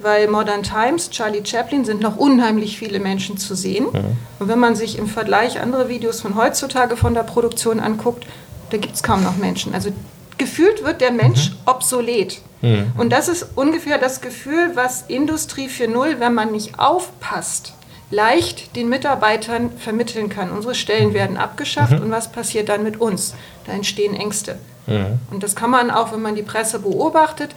weil 0.00 0.28
Modern 0.28 0.62
Times, 0.62 1.10
Charlie 1.10 1.44
Chaplin 1.44 1.84
sind 1.84 2.00
noch 2.00 2.16
unheimlich 2.16 2.78
viele 2.78 3.00
Menschen 3.00 3.36
zu 3.36 3.54
sehen. 3.54 3.86
Mhm. 3.92 4.16
Und 4.38 4.48
wenn 4.48 4.58
man 4.58 4.76
sich 4.76 4.98
im 4.98 5.06
Vergleich 5.06 5.60
andere 5.60 5.88
Videos 5.88 6.20
von 6.20 6.36
heutzutage 6.36 6.96
von 6.96 7.14
der 7.14 7.24
Produktion 7.24 7.80
anguckt, 7.80 8.26
da 8.70 8.76
gibt 8.76 8.94
es 8.94 9.02
kaum 9.02 9.24
noch 9.24 9.36
Menschen. 9.36 9.74
Also 9.74 9.90
gefühlt 10.36 10.84
wird 10.84 11.00
der 11.00 11.10
Mensch 11.10 11.50
mhm. 11.50 11.56
obsolet. 11.66 12.40
Mhm. 12.62 12.92
Und 12.96 13.10
das 13.10 13.28
ist 13.28 13.46
ungefähr 13.56 13.98
das 13.98 14.20
Gefühl, 14.20 14.72
was 14.74 15.02
Industrie 15.08 15.68
4.0, 15.68 16.20
wenn 16.20 16.34
man 16.34 16.52
nicht 16.52 16.78
aufpasst, 16.78 17.74
leicht 18.10 18.76
den 18.76 18.88
Mitarbeitern 18.88 19.70
vermitteln 19.78 20.28
kann. 20.28 20.50
Unsere 20.50 20.74
Stellen 20.74 21.12
werden 21.12 21.36
abgeschafft 21.36 21.92
mhm. 21.92 22.04
und 22.04 22.10
was 22.10 22.30
passiert 22.30 22.68
dann 22.68 22.84
mit 22.84 23.00
uns? 23.00 23.34
Da 23.66 23.72
entstehen 23.72 24.14
Ängste. 24.14 24.58
Mhm. 24.86 25.18
Und 25.30 25.42
das 25.42 25.56
kann 25.56 25.70
man 25.70 25.90
auch, 25.90 26.12
wenn 26.12 26.22
man 26.22 26.36
die 26.36 26.42
Presse 26.42 26.78
beobachtet, 26.78 27.50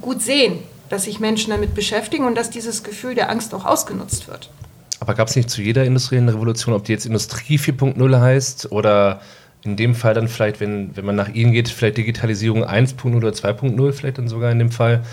gut 0.00 0.22
sehen 0.22 0.62
dass 0.88 1.04
sich 1.04 1.20
Menschen 1.20 1.50
damit 1.50 1.74
beschäftigen 1.74 2.24
und 2.24 2.36
dass 2.36 2.50
dieses 2.50 2.82
Gefühl 2.82 3.14
der 3.14 3.30
Angst 3.30 3.54
auch 3.54 3.64
ausgenutzt 3.64 4.28
wird. 4.28 4.50
Aber 5.00 5.14
gab 5.14 5.28
es 5.28 5.36
nicht 5.36 5.50
zu 5.50 5.60
jeder 5.60 5.84
industriellen 5.84 6.28
Revolution, 6.28 6.74
ob 6.74 6.84
die 6.84 6.92
jetzt 6.92 7.06
Industrie 7.06 7.58
4.0 7.58 8.20
heißt 8.20 8.72
oder 8.72 9.20
in 9.64 9.76
dem 9.76 9.94
Fall 9.94 10.14
dann 10.14 10.28
vielleicht, 10.28 10.60
wenn, 10.60 10.96
wenn 10.96 11.04
man 11.04 11.16
nach 11.16 11.28
Ihnen 11.28 11.52
geht, 11.52 11.68
vielleicht 11.68 11.96
Digitalisierung 11.96 12.64
1.0 12.64 13.16
oder 13.16 13.30
2.0 13.30 13.92
vielleicht 13.92 14.18
dann 14.18 14.28
sogar 14.28 14.50
in 14.52 14.58
dem 14.58 14.70
Fall, 14.70 15.04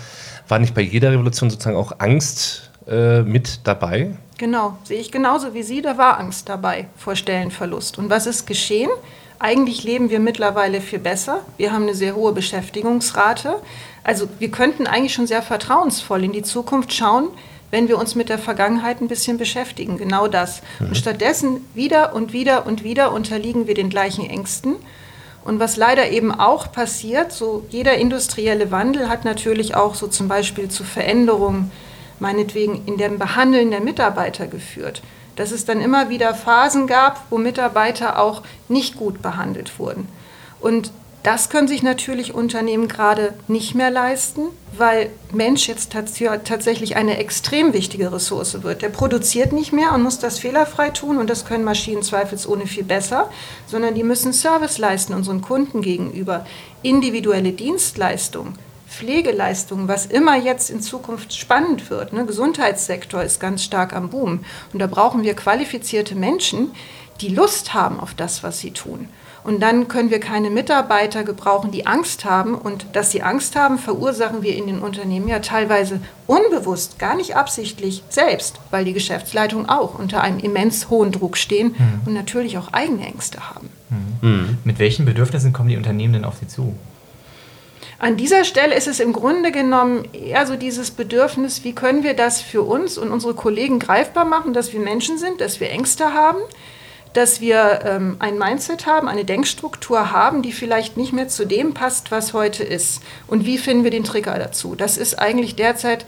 war 0.48 0.58
nicht 0.58 0.74
bei 0.74 0.82
jeder 0.82 1.10
Revolution 1.10 1.50
sozusagen 1.50 1.76
auch 1.76 1.92
Angst 1.98 2.70
äh, 2.86 3.22
mit 3.22 3.60
dabei? 3.64 4.14
Genau, 4.38 4.76
sehe 4.84 5.00
ich 5.00 5.10
genauso 5.12 5.54
wie 5.54 5.62
Sie, 5.62 5.82
da 5.82 5.96
war 5.98 6.18
Angst 6.18 6.48
dabei 6.48 6.88
vor 6.96 7.16
Stellenverlust. 7.16 7.98
Und 7.98 8.10
was 8.10 8.26
ist 8.26 8.46
geschehen? 8.46 8.90
Eigentlich 9.38 9.84
leben 9.84 10.10
wir 10.10 10.20
mittlerweile 10.20 10.80
viel 10.80 10.98
besser. 10.98 11.40
Wir 11.56 11.72
haben 11.72 11.82
eine 11.82 11.94
sehr 11.94 12.14
hohe 12.14 12.32
Beschäftigungsrate. 12.32 13.56
Also 14.04 14.28
wir 14.38 14.50
könnten 14.50 14.86
eigentlich 14.86 15.14
schon 15.14 15.26
sehr 15.26 15.42
vertrauensvoll 15.42 16.24
in 16.24 16.32
die 16.32 16.42
Zukunft 16.42 16.92
schauen, 16.92 17.28
wenn 17.70 17.88
wir 17.88 17.98
uns 17.98 18.14
mit 18.14 18.28
der 18.28 18.38
Vergangenheit 18.38 19.00
ein 19.00 19.08
bisschen 19.08 19.38
beschäftigen. 19.38 19.96
Genau 19.96 20.28
das. 20.28 20.62
Mhm. 20.78 20.88
Und 20.88 20.96
stattdessen 20.96 21.68
wieder 21.74 22.14
und 22.14 22.32
wieder 22.32 22.66
und 22.66 22.84
wieder 22.84 23.12
unterliegen 23.12 23.66
wir 23.66 23.74
den 23.74 23.88
gleichen 23.88 24.28
Ängsten. 24.28 24.76
Und 25.44 25.58
was 25.58 25.76
leider 25.76 26.10
eben 26.10 26.32
auch 26.32 26.70
passiert, 26.70 27.32
so 27.32 27.64
jeder 27.70 27.94
industrielle 27.94 28.70
Wandel 28.70 29.08
hat 29.08 29.24
natürlich 29.24 29.74
auch 29.74 29.94
so 29.94 30.06
zum 30.06 30.28
Beispiel 30.28 30.68
zu 30.68 30.84
Veränderungen, 30.84 31.72
meinetwegen 32.20 32.82
in 32.86 32.96
dem 32.96 33.18
Behandeln 33.18 33.70
der 33.70 33.80
Mitarbeiter 33.80 34.46
geführt. 34.46 35.02
Dass 35.34 35.50
es 35.50 35.64
dann 35.64 35.80
immer 35.80 36.10
wieder 36.10 36.34
Phasen 36.34 36.86
gab, 36.86 37.24
wo 37.30 37.38
Mitarbeiter 37.38 38.20
auch 38.20 38.42
nicht 38.68 38.96
gut 38.96 39.22
behandelt 39.22 39.78
wurden. 39.78 40.06
Und 40.60 40.92
das 41.22 41.50
können 41.50 41.68
sich 41.68 41.84
natürlich 41.84 42.34
Unternehmen 42.34 42.88
gerade 42.88 43.34
nicht 43.46 43.76
mehr 43.76 43.90
leisten, 43.90 44.42
weil 44.76 45.10
Mensch 45.32 45.68
jetzt 45.68 45.92
tatsächlich 45.92 46.96
eine 46.96 47.18
extrem 47.18 47.72
wichtige 47.72 48.12
Ressource 48.12 48.62
wird. 48.62 48.82
Der 48.82 48.88
produziert 48.88 49.52
nicht 49.52 49.72
mehr 49.72 49.92
und 49.92 50.02
muss 50.02 50.18
das 50.18 50.40
fehlerfrei 50.40 50.90
tun 50.90 51.18
und 51.18 51.30
das 51.30 51.44
können 51.44 51.62
Maschinen 51.62 52.02
zweifelsohne 52.02 52.66
viel 52.66 52.82
besser, 52.82 53.30
sondern 53.66 53.94
die 53.94 54.02
müssen 54.02 54.32
Service 54.32 54.78
leisten 54.78 55.14
unseren 55.14 55.42
Kunden 55.42 55.80
gegenüber, 55.80 56.44
individuelle 56.82 57.52
Dienstleistungen. 57.52 58.58
Pflegeleistungen, 58.88 59.88
was 59.88 60.06
immer 60.06 60.36
jetzt 60.36 60.70
in 60.70 60.82
Zukunft 60.82 61.34
spannend 61.34 61.88
wird. 61.88 62.12
Ne? 62.12 62.26
Gesundheitssektor 62.26 63.22
ist 63.22 63.40
ganz 63.40 63.64
stark 63.64 63.94
am 63.94 64.10
Boom. 64.10 64.44
Und 64.72 64.80
da 64.80 64.86
brauchen 64.86 65.22
wir 65.22 65.34
qualifizierte 65.34 66.14
Menschen, 66.14 66.72
die 67.22 67.28
Lust 67.28 67.72
haben 67.72 68.00
auf 68.00 68.12
das, 68.12 68.42
was 68.42 68.58
sie 68.58 68.72
tun. 68.72 69.08
Und 69.44 69.60
dann 69.60 69.88
können 69.88 70.10
wir 70.10 70.20
keine 70.20 70.50
Mitarbeiter 70.50 71.24
gebrauchen, 71.24 71.72
die 71.72 71.86
Angst 71.86 72.24
haben. 72.24 72.54
Und 72.54 72.86
dass 72.92 73.10
sie 73.10 73.22
Angst 73.22 73.56
haben, 73.56 73.78
verursachen 73.78 74.42
wir 74.42 74.54
in 74.54 74.66
den 74.66 74.78
Unternehmen 74.78 75.26
ja 75.26 75.40
teilweise 75.40 76.00
unbewusst, 76.26 76.98
gar 76.98 77.16
nicht 77.16 77.34
absichtlich 77.34 78.04
selbst, 78.08 78.60
weil 78.70 78.84
die 78.84 78.92
Geschäftsleitung 78.92 79.68
auch 79.68 79.98
unter 79.98 80.22
einem 80.22 80.38
immens 80.38 80.90
hohen 80.90 81.10
Druck 81.10 81.36
stehen 81.36 81.74
mhm. 81.76 82.00
und 82.06 82.14
natürlich 82.14 82.56
auch 82.56 82.72
eigene 82.72 83.04
Ängste 83.04 83.50
haben. 83.50 83.68
Mhm. 83.90 84.28
Mhm. 84.28 84.58
Mit 84.64 84.78
welchen 84.78 85.04
Bedürfnissen 85.04 85.52
kommen 85.52 85.68
die 85.68 85.76
Unternehmen 85.76 86.12
denn 86.12 86.24
auf 86.24 86.36
Sie 86.38 86.46
zu? 86.46 86.74
An 87.98 88.16
dieser 88.16 88.44
Stelle 88.44 88.74
ist 88.74 88.88
es 88.88 88.98
im 88.98 89.12
Grunde 89.12 89.52
genommen 89.52 90.08
eher 90.12 90.44
so 90.46 90.56
dieses 90.56 90.90
Bedürfnis, 90.90 91.62
wie 91.62 91.72
können 91.72 92.02
wir 92.02 92.14
das 92.14 92.40
für 92.40 92.62
uns 92.62 92.98
und 92.98 93.12
unsere 93.12 93.34
Kollegen 93.34 93.78
greifbar 93.78 94.24
machen, 94.24 94.52
dass 94.52 94.72
wir 94.72 94.80
Menschen 94.80 95.18
sind, 95.18 95.40
dass 95.40 95.60
wir 95.60 95.70
Ängste 95.70 96.12
haben, 96.12 96.38
dass 97.14 97.40
wir 97.40 97.80
ähm, 97.84 98.16
ein 98.18 98.38
Mindset 98.38 98.86
haben, 98.86 99.08
eine 99.08 99.24
Denkstruktur 99.24 100.12
haben, 100.12 100.42
die 100.42 100.52
vielleicht 100.52 100.96
nicht 100.96 101.12
mehr 101.12 101.28
zu 101.28 101.46
dem 101.46 101.74
passt, 101.74 102.10
was 102.10 102.32
heute 102.32 102.64
ist. 102.64 103.02
Und 103.26 103.44
wie 103.44 103.58
finden 103.58 103.84
wir 103.84 103.90
den 103.90 104.04
Trigger 104.04 104.38
dazu? 104.38 104.74
Das 104.74 104.96
ist 104.96 105.18
eigentlich 105.18 105.56
derzeit 105.56 106.06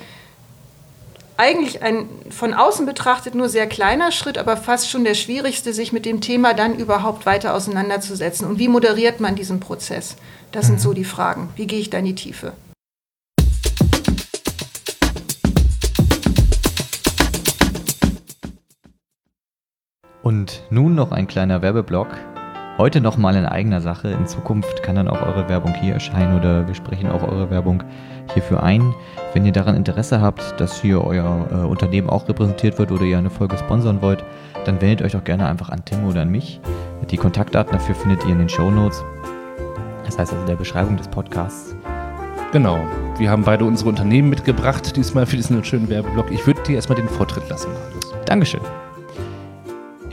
eigentlich 1.36 1.82
ein 1.82 2.08
von 2.30 2.54
außen 2.54 2.86
betrachtet 2.86 3.34
nur 3.34 3.48
sehr 3.48 3.66
kleiner 3.66 4.12
Schritt, 4.12 4.38
aber 4.38 4.56
fast 4.56 4.88
schon 4.88 5.04
der 5.04 5.14
schwierigste, 5.14 5.72
sich 5.72 5.92
mit 5.92 6.06
dem 6.06 6.20
Thema 6.20 6.54
dann 6.54 6.76
überhaupt 6.76 7.26
weiter 7.26 7.54
auseinanderzusetzen. 7.54 8.46
Und 8.46 8.58
wie 8.58 8.68
moderiert 8.68 9.20
man 9.20 9.34
diesen 9.34 9.60
Prozess? 9.60 10.16
Das 10.52 10.66
mhm. 10.66 10.68
sind 10.68 10.80
so 10.80 10.92
die 10.92 11.04
Fragen. 11.04 11.48
Wie 11.56 11.66
gehe 11.66 11.80
ich 11.80 11.90
da 11.90 11.98
in 11.98 12.04
die 12.04 12.14
Tiefe? 12.14 12.52
Und 20.24 20.62
nun 20.70 20.94
noch 20.94 21.12
ein 21.12 21.26
kleiner 21.26 21.60
Werbeblock. 21.60 22.08
Heute 22.78 23.02
nochmal 23.02 23.36
in 23.36 23.44
eigener 23.44 23.82
Sache. 23.82 24.08
In 24.08 24.26
Zukunft 24.26 24.82
kann 24.82 24.96
dann 24.96 25.06
auch 25.06 25.20
eure 25.20 25.48
Werbung 25.50 25.74
hier 25.74 25.92
erscheinen 25.92 26.36
oder 26.36 26.66
wir 26.66 26.74
sprechen 26.74 27.10
auch 27.10 27.22
eure 27.22 27.50
Werbung 27.50 27.84
hierfür 28.32 28.62
ein. 28.62 28.94
Wenn 29.34 29.44
ihr 29.44 29.52
daran 29.52 29.76
Interesse 29.76 30.22
habt, 30.22 30.58
dass 30.58 30.80
hier 30.80 31.04
euer 31.04 31.46
äh, 31.52 31.56
Unternehmen 31.56 32.08
auch 32.08 32.26
repräsentiert 32.26 32.78
wird 32.78 32.90
oder 32.90 33.02
ihr 33.02 33.18
eine 33.18 33.28
Folge 33.28 33.58
sponsern 33.58 34.00
wollt, 34.00 34.24
dann 34.64 34.80
wendet 34.80 35.02
euch 35.02 35.12
doch 35.12 35.22
gerne 35.22 35.46
einfach 35.46 35.68
an 35.68 35.84
Tim 35.84 36.04
oder 36.04 36.22
an 36.22 36.30
mich. 36.30 36.58
Die 37.10 37.18
Kontaktdaten 37.18 37.72
dafür 37.72 37.94
findet 37.94 38.24
ihr 38.24 38.32
in 38.32 38.38
den 38.38 38.48
Show 38.48 38.70
Notes. 38.70 39.04
Das 40.06 40.18
heißt 40.18 40.32
also 40.32 40.40
in 40.40 40.46
der 40.46 40.56
Beschreibung 40.56 40.96
des 40.96 41.06
Podcasts. 41.06 41.76
Genau. 42.50 42.78
Wir 43.18 43.30
haben 43.30 43.42
beide 43.44 43.66
unsere 43.66 43.90
Unternehmen 43.90 44.30
mitgebracht, 44.30 44.96
diesmal 44.96 45.26
für 45.26 45.36
diesen 45.36 45.62
schönen 45.64 45.90
Werbeblock. 45.90 46.30
Ich 46.30 46.46
würde 46.46 46.62
dir 46.62 46.76
erstmal 46.76 46.96
den 46.96 47.08
Vortritt 47.08 47.46
lassen, 47.50 47.68
Marius. 47.72 48.14
Dankeschön. 48.24 48.60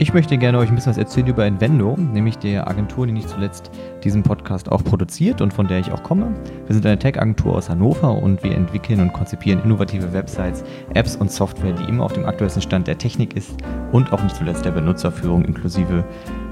Ich 0.02 0.12
möchte 0.12 0.36
gerne 0.36 0.58
euch 0.58 0.68
ein 0.68 0.74
bisschen 0.74 0.90
was 0.90 0.98
erzählen 0.98 1.28
über 1.28 1.46
Invendo, 1.46 1.96
nämlich 1.96 2.36
der 2.36 2.66
Agentur, 2.66 3.06
die 3.06 3.12
nicht 3.12 3.28
zuletzt 3.28 3.70
diesen 4.02 4.24
Podcast 4.24 4.68
auch 4.68 4.82
produziert 4.82 5.40
und 5.40 5.54
von 5.54 5.68
der 5.68 5.78
ich 5.78 5.92
auch 5.92 6.02
komme. 6.02 6.34
Wir 6.66 6.74
sind 6.74 6.84
eine 6.84 6.98
Tech-Agentur 6.98 7.54
aus 7.54 7.70
Hannover 7.70 8.20
und 8.20 8.42
wir 8.42 8.56
entwickeln 8.56 8.98
und 8.98 9.12
konzipieren 9.12 9.62
innovative 9.62 10.12
Websites, 10.12 10.64
Apps 10.94 11.14
und 11.14 11.30
Software, 11.30 11.70
die 11.70 11.84
immer 11.84 12.02
auf 12.02 12.14
dem 12.14 12.24
aktuellsten 12.24 12.62
Stand 12.62 12.88
der 12.88 12.98
Technik 12.98 13.36
ist 13.36 13.54
und 13.92 14.12
auch 14.12 14.20
nicht 14.24 14.34
zuletzt 14.34 14.64
der 14.64 14.72
Benutzerführung 14.72 15.44
inklusive 15.44 16.04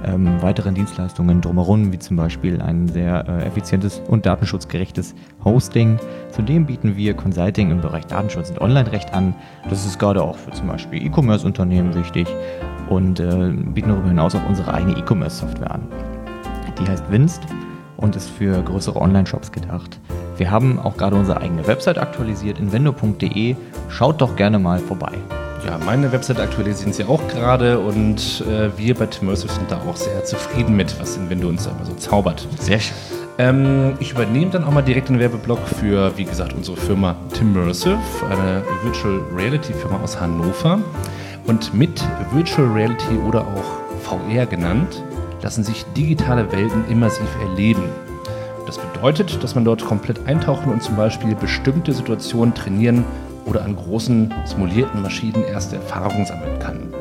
ähm, 0.05 0.41
weiteren 0.41 0.77
Dienstleistungen 0.77 1.41
drumherum, 1.41 1.93
wie 1.93 1.99
zum 1.99 2.17
Beispiel 2.17 2.63
ein 2.63 2.87
sehr 2.87 3.27
äh, 3.29 3.47
effizientes 3.47 4.01
und 4.07 4.27
datenschutzgerechtes 4.27 5.17
Hosting. 5.45 5.99
Zudem 6.31 6.67
bieten 6.67 6.97
wir 6.97 7.15
Consulting 7.15 7.73
im 7.73 7.81
Bereich 7.81 8.07
Datenschutz 8.07 8.51
und 8.51 8.61
Online-Recht 8.61 9.13
an. 9.13 9.35
Das 9.69 9.85
ist 9.85 9.99
gerade 9.99 10.23
auch 10.23 10.37
für 10.37 10.53
zum 10.53 10.69
Beispiel 10.69 11.05
E-Commerce-Unternehmen 11.05 11.97
wichtig 11.97 12.29
und 12.91 13.21
äh, 13.21 13.51
bieten 13.51 13.89
darüber 13.89 14.09
hinaus 14.09 14.35
auch 14.35 14.47
unsere 14.47 14.75
eigene 14.75 14.99
E-Commerce-Software 14.99 15.71
an. 15.71 15.83
Die 16.79 16.87
heißt 16.87 17.11
Winst 17.11 17.43
und 17.97 18.17
ist 18.17 18.29
für 18.29 18.61
größere 18.63 19.01
Online-Shops 19.01 19.53
gedacht. 19.53 19.99
Wir 20.37 20.51
haben 20.51 20.79
auch 20.79 20.97
gerade 20.97 21.17
unsere 21.17 21.41
eigene 21.41 21.67
Website 21.67 21.99
aktualisiert, 21.99 22.59
invendo.de. 22.59 23.57
Schaut 23.89 24.21
doch 24.21 24.37
gerne 24.37 24.59
mal 24.59 24.79
vorbei. 24.79 25.13
Ja, 25.67 25.79
meine 25.85 26.11
Website 26.11 26.41
aktualisieren 26.41 26.93
sie 26.93 27.05
auch 27.05 27.27
gerade 27.29 27.79
und 27.79 28.43
äh, 28.49 28.71
wir 28.79 28.95
bei 28.95 29.07
Timmersive 29.07 29.53
sind 29.53 29.71
da 29.71 29.79
auch 29.87 29.97
sehr 29.97 30.25
zufrieden 30.25 30.75
mit, 30.75 30.99
was 30.99 31.17
Invendo 31.17 31.49
uns 31.49 31.65
da 31.65 31.71
immer 31.71 31.85
so 31.85 31.93
zaubert. 31.95 32.49
Sehr 32.59 32.81
schön. 32.81 32.97
Ähm, 33.37 33.95
ich 34.01 34.13
übernehme 34.13 34.51
dann 34.51 34.65
auch 34.65 34.73
mal 34.73 34.83
direkt 34.83 35.11
den 35.11 35.19
Werbeblock 35.19 35.61
für, 35.67 36.17
wie 36.17 36.25
gesagt, 36.25 36.55
unsere 36.55 36.79
Firma 36.79 37.15
Timmersive, 37.35 37.99
eine 38.31 38.63
Virtual 38.83 39.21
Reality 39.37 39.75
Firma 39.75 40.01
aus 40.03 40.19
Hannover. 40.19 40.79
Und 41.47 41.75
mit 41.75 42.03
Virtual 42.33 42.69
Reality 42.69 43.17
oder 43.27 43.43
auch 43.43 44.01
VR 44.03 44.47
genannt, 44.47 45.03
lassen 45.43 45.65
sich 45.65 45.85
digitale 45.97 46.51
Welten 46.53 46.85
immersiv 46.89 47.29
erleben. 47.43 47.85
Das 48.67 48.79
bedeutet, 48.79 49.43
dass 49.43 49.55
man 49.55 49.65
dort 49.65 49.85
komplett 49.85 50.27
eintauchen 50.27 50.73
und 50.73 50.83
zum 50.83 50.97
Beispiel 50.97 51.35
bestimmte 51.35 51.93
Situationen 51.93 52.55
trainieren 52.55 53.05
oder 53.47 53.65
an 53.65 53.75
großen 53.75 54.33
simulierten 54.45 55.03
Maschinen 55.03 55.43
erste 55.45 55.77
Erfahrungen 55.77 56.27
sammeln 56.27 56.59
kann. 56.59 56.95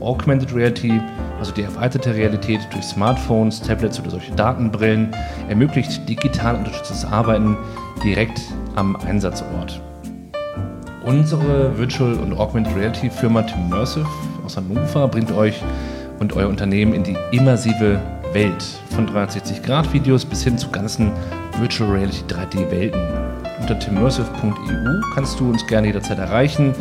Augmented 0.00 0.54
Reality, 0.54 1.00
also 1.38 1.52
die 1.52 1.62
erweiterte 1.62 2.14
Realität 2.14 2.60
durch 2.72 2.84
Smartphones, 2.84 3.60
Tablets 3.60 3.98
oder 3.98 4.10
solche 4.10 4.32
Datenbrillen, 4.32 5.10
ermöglicht 5.48 6.08
digital 6.08 6.56
unterstütztes 6.56 7.04
Arbeiten 7.04 7.56
direkt 8.04 8.40
am 8.76 8.96
Einsatzort. 8.96 9.80
Unsere 11.08 11.76
Virtual 11.78 12.12
und 12.12 12.34
Augmented 12.34 12.76
Reality 12.76 13.08
Firma 13.08 13.40
Timmersive 13.40 14.06
aus 14.44 14.58
Hannover 14.58 15.08
bringt 15.08 15.32
euch 15.32 15.54
und 16.20 16.34
euer 16.34 16.48
Unternehmen 16.48 16.92
in 16.92 17.02
die 17.02 17.16
immersive 17.32 17.98
Welt 18.34 18.62
von 18.90 19.08
360-Grad-Videos 19.08 20.26
bis 20.26 20.44
hin 20.44 20.58
zu 20.58 20.68
ganzen 20.68 21.10
Virtual 21.58 21.90
Reality 21.90 22.24
3D-Welten. 22.28 23.00
Unter 23.58 23.78
timmersive.eu 23.78 25.00
kannst 25.14 25.40
du 25.40 25.48
uns 25.48 25.66
gerne 25.66 25.86
jederzeit 25.86 26.18
erreichen. 26.18 26.74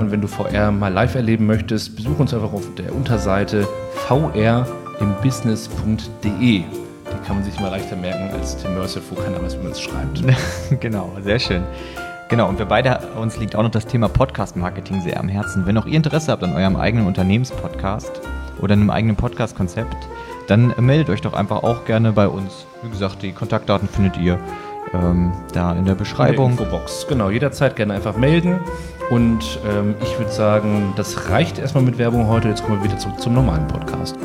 Und 0.00 0.10
wenn 0.10 0.22
du 0.22 0.26
VR 0.26 0.72
mal 0.72 0.92
live 0.92 1.14
erleben 1.14 1.46
möchtest, 1.46 1.94
besuch 1.94 2.18
uns 2.18 2.34
einfach 2.34 2.52
auf 2.52 2.66
der 2.74 2.92
Unterseite 2.92 3.64
vrimbusiness.de. 4.08 6.32
Die 6.32 6.64
kann 7.24 7.36
man 7.36 7.44
sich 7.44 7.60
mal 7.60 7.68
leichter 7.68 7.94
merken 7.94 8.28
als 8.36 8.56
Timmersive, 8.56 9.04
wo 9.10 9.14
keiner 9.14 9.40
weiß, 9.40 9.56
wie 9.56 9.62
man 9.62 9.70
es 9.70 9.80
schreibt. 9.80 10.24
genau, 10.80 11.12
sehr 11.22 11.38
schön. 11.38 11.62
Genau, 12.28 12.46
und 12.46 12.58
wir 12.58 12.66
beide, 12.66 12.98
uns 13.18 13.38
liegt 13.38 13.56
auch 13.56 13.62
noch 13.62 13.70
das 13.70 13.86
Thema 13.86 14.06
Podcast-Marketing 14.06 15.00
sehr 15.00 15.18
am 15.18 15.28
Herzen. 15.28 15.64
Wenn 15.64 15.78
auch 15.78 15.86
ihr 15.86 15.94
Interesse 15.94 16.30
habt 16.30 16.44
an 16.44 16.54
eurem 16.54 16.76
eigenen 16.76 17.06
Unternehmenspodcast 17.06 18.20
oder 18.60 18.74
einem 18.74 18.90
eigenen 18.90 19.16
Podcast-Konzept, 19.16 19.96
dann 20.46 20.74
meldet 20.78 21.08
euch 21.08 21.22
doch 21.22 21.32
einfach 21.32 21.62
auch 21.62 21.86
gerne 21.86 22.12
bei 22.12 22.28
uns. 22.28 22.66
Wie 22.82 22.90
gesagt, 22.90 23.22
die 23.22 23.32
Kontaktdaten 23.32 23.88
findet 23.88 24.18
ihr 24.18 24.38
ähm, 24.92 25.32
da 25.54 25.72
in 25.72 25.86
der 25.86 25.94
Beschreibung. 25.94 26.50
In 26.50 26.56
der 26.58 26.66
Infobox, 26.66 27.06
genau, 27.08 27.30
jederzeit 27.30 27.76
gerne 27.76 27.94
einfach 27.94 28.18
melden. 28.18 28.60
Und 29.08 29.58
ähm, 29.66 29.94
ich 30.02 30.18
würde 30.18 30.30
sagen, 30.30 30.92
das 30.96 31.30
reicht 31.30 31.58
erstmal 31.58 31.82
mit 31.82 31.96
Werbung 31.96 32.28
heute. 32.28 32.48
Jetzt 32.48 32.62
kommen 32.62 32.78
wir 32.78 32.84
wieder 32.84 32.98
zurück 32.98 33.18
zum 33.20 33.32
normalen 33.32 33.66
Podcast. 33.68 34.16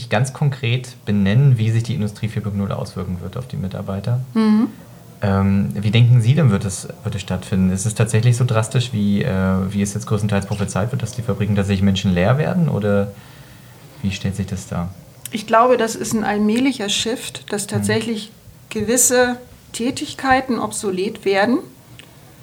Nicht 0.00 0.10
ganz 0.10 0.32
konkret 0.32 0.96
benennen, 1.04 1.58
wie 1.58 1.70
sich 1.70 1.82
die 1.82 1.94
Industrie 1.94 2.28
4.0 2.28 2.70
auswirken 2.70 3.20
wird 3.20 3.36
auf 3.36 3.46
die 3.46 3.56
Mitarbeiter. 3.56 4.20
Mhm. 4.34 4.68
Ähm, 5.22 5.68
wie 5.74 5.90
denken 5.90 6.22
Sie 6.22 6.34
denn, 6.34 6.50
wird 6.50 6.64
es, 6.64 6.88
wird 7.04 7.14
es 7.14 7.20
stattfinden? 7.20 7.70
Ist 7.70 7.84
es 7.84 7.94
tatsächlich 7.94 8.38
so 8.38 8.46
drastisch, 8.46 8.94
wie, 8.94 9.22
äh, 9.22 9.30
wie 9.68 9.82
es 9.82 9.92
jetzt 9.92 10.06
größtenteils 10.06 10.46
prophezeit 10.46 10.90
wird, 10.92 11.02
dass 11.02 11.12
die 11.12 11.20
Fabriken 11.20 11.54
tatsächlich 11.54 11.82
menschenleer 11.82 12.38
werden? 12.38 12.70
Oder 12.70 13.12
wie 14.00 14.10
stellt 14.10 14.36
sich 14.36 14.46
das 14.46 14.66
dar? 14.66 14.94
Ich 15.30 15.46
glaube, 15.46 15.76
das 15.76 15.94
ist 15.94 16.14
ein 16.14 16.24
allmählicher 16.24 16.88
Shift, 16.88 17.52
dass 17.52 17.66
tatsächlich 17.66 18.32
gewisse 18.70 19.36
Tätigkeiten 19.72 20.58
obsolet 20.58 21.26
werden 21.26 21.58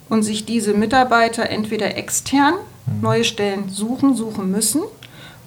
und 0.08 0.22
sich 0.22 0.46
diese 0.46 0.76
Mitarbeiter 0.76 1.50
entweder 1.50 1.98
extern 1.98 2.54
neue 3.02 3.24
Stellen 3.24 3.70
suchen, 3.70 4.16
suchen 4.16 4.52
müssen 4.52 4.82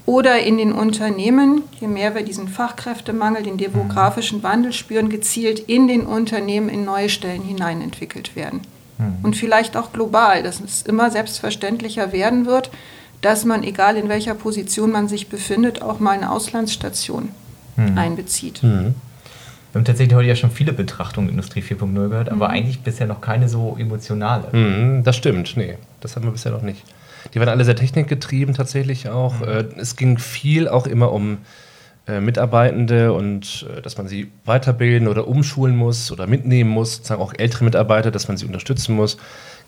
oder 0.06 0.40
in 0.40 0.58
den 0.58 0.72
Unternehmen, 0.72 1.62
je 1.80 1.86
mehr 1.86 2.14
wir 2.14 2.22
diesen 2.22 2.48
Fachkräftemangel, 2.48 3.42
den 3.42 3.56
demografischen 3.58 4.42
Wandel 4.42 4.72
spüren, 4.72 5.08
gezielt 5.08 5.58
in 5.60 5.86
den 5.88 6.02
Unternehmen 6.06 6.68
in 6.68 6.84
neue 6.84 7.08
Stellen 7.08 7.42
hineinentwickelt 7.42 8.34
werden. 8.36 8.60
Und 9.22 9.34
vielleicht 9.34 9.76
auch 9.78 9.92
global, 9.94 10.42
dass 10.42 10.60
es 10.60 10.82
immer 10.82 11.10
selbstverständlicher 11.10 12.12
werden 12.12 12.44
wird, 12.44 12.70
dass 13.22 13.46
man, 13.46 13.62
egal 13.62 13.96
in 13.96 14.08
welcher 14.10 14.34
Position 14.34 14.92
man 14.92 15.08
sich 15.08 15.28
befindet, 15.28 15.80
auch 15.80 16.00
mal 16.00 16.10
eine 16.12 16.30
Auslandsstation 16.30 17.30
Mhm. 17.76 17.96
einbezieht. 17.96 18.62
Wir 18.62 18.92
haben 19.74 19.84
tatsächlich 19.84 20.14
heute 20.14 20.28
ja 20.28 20.36
schon 20.36 20.50
viele 20.50 20.72
Betrachtungen 20.74 21.28
Industrie 21.30 21.62
4.0 21.62 22.08
gehört, 22.08 22.28
aber 22.28 22.48
Mhm. 22.48 22.54
eigentlich 22.54 22.80
bisher 22.80 23.06
noch 23.06 23.20
keine 23.22 23.48
so 23.48 23.76
emotionale. 23.78 24.48
Mhm, 24.52 25.02
das 25.04 25.16
stimmt, 25.16 25.56
nee, 25.56 25.76
das 26.00 26.16
haben 26.16 26.24
wir 26.24 26.32
bisher 26.32 26.52
noch 26.52 26.62
nicht. 26.62 26.82
Die 27.34 27.40
waren 27.40 27.48
alle 27.48 27.64
sehr 27.64 27.76
technikgetrieben 27.76 28.54
tatsächlich 28.54 29.08
auch. 29.08 29.40
Äh, 29.42 29.64
Es 29.76 29.96
ging 29.96 30.18
viel 30.18 30.68
auch 30.68 30.86
immer 30.86 31.12
um 31.12 31.38
äh, 32.06 32.20
Mitarbeitende 32.20 33.12
und 33.12 33.66
äh, 33.76 33.82
dass 33.82 33.98
man 33.98 34.08
sie 34.08 34.30
weiterbilden 34.44 35.06
oder 35.06 35.28
umschulen 35.28 35.76
muss 35.76 36.10
oder 36.10 36.26
mitnehmen 36.26 36.70
muss, 36.70 36.96
sozusagen 36.96 37.22
auch 37.22 37.34
ältere 37.36 37.64
Mitarbeiter, 37.64 38.10
dass 38.10 38.26
man 38.26 38.36
sie 38.36 38.46
unterstützen 38.46 38.94
muss. 38.96 39.16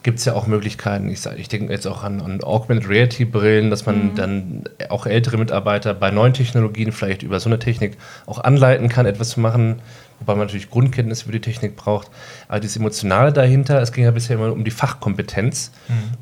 Gibt 0.03 0.19
es 0.19 0.25
ja 0.25 0.33
auch 0.33 0.49
Möglichkeiten, 0.49 1.09
ich, 1.11 1.25
ich 1.37 1.49
denke 1.49 1.73
jetzt 1.73 1.87
auch 1.87 2.03
an, 2.03 2.21
an 2.21 2.43
Augmented 2.43 2.89
Reality 2.89 3.25
Brillen, 3.25 3.71
dass 3.71 3.87
man 3.87 4.17
dann 4.17 4.65
auch 4.89 5.07
ältere 5.07 5.37
Mitarbeiter 5.37 5.95
bei 5.95 6.11
neuen 6.11 6.33
Technologien 6.33 6.91
vielleicht 6.91 7.23
über 7.23 7.39
so 7.39 7.49
eine 7.49 7.61
Technik 7.61 7.97
auch 8.27 8.43
anleiten 8.43 8.89
kann, 8.89 9.07
etwas 9.07 9.31
zu 9.31 9.41
machen, 9.41 9.81
wobei 10.23 10.35
man 10.35 10.47
natürlich 10.47 10.71
Grundkenntnisse 10.71 11.25
über 11.25 11.33
die 11.33 11.41
Technik 11.41 11.77
braucht. 11.77 12.09
Aber 12.49 12.61
dieses 12.61 12.77
Emotionale 12.77 13.33
dahinter, 13.33 13.81
es 13.81 13.93
ging 13.93 14.05
ja 14.05 14.11
bisher 14.11 14.37
immer 14.37 14.53
um 14.53 14.65
die 14.65 14.71
Fachkompetenz, 14.71 15.73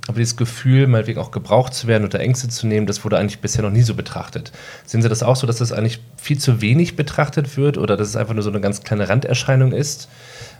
aber 0.08 0.18
dieses 0.18 0.36
Gefühl, 0.36 0.86
meinetwegen 0.86 1.20
auch 1.20 1.30
gebraucht 1.30 1.74
zu 1.74 1.86
werden 1.86 2.04
oder 2.04 2.20
Ängste 2.20 2.48
zu 2.48 2.66
nehmen, 2.66 2.86
das 2.86 3.04
wurde 3.04 3.18
eigentlich 3.18 3.40
bisher 3.40 3.62
noch 3.62 3.70
nie 3.70 3.82
so 3.82 3.94
betrachtet. 3.94 4.52
Sehen 4.84 5.02
Sie 5.02 5.08
das 5.08 5.22
auch 5.22 5.36
so, 5.36 5.46
dass 5.46 5.58
das 5.58 5.72
eigentlich 5.72 6.00
viel 6.16 6.38
zu 6.38 6.60
wenig 6.60 6.96
betrachtet 6.96 7.56
wird 7.56 7.78
oder 7.78 7.96
dass 7.96 8.08
es 8.08 8.16
einfach 8.16 8.34
nur 8.34 8.42
so 8.42 8.50
eine 8.50 8.60
ganz 8.60 8.82
kleine 8.82 9.08
Randerscheinung 9.08 9.72
ist? 9.72 10.08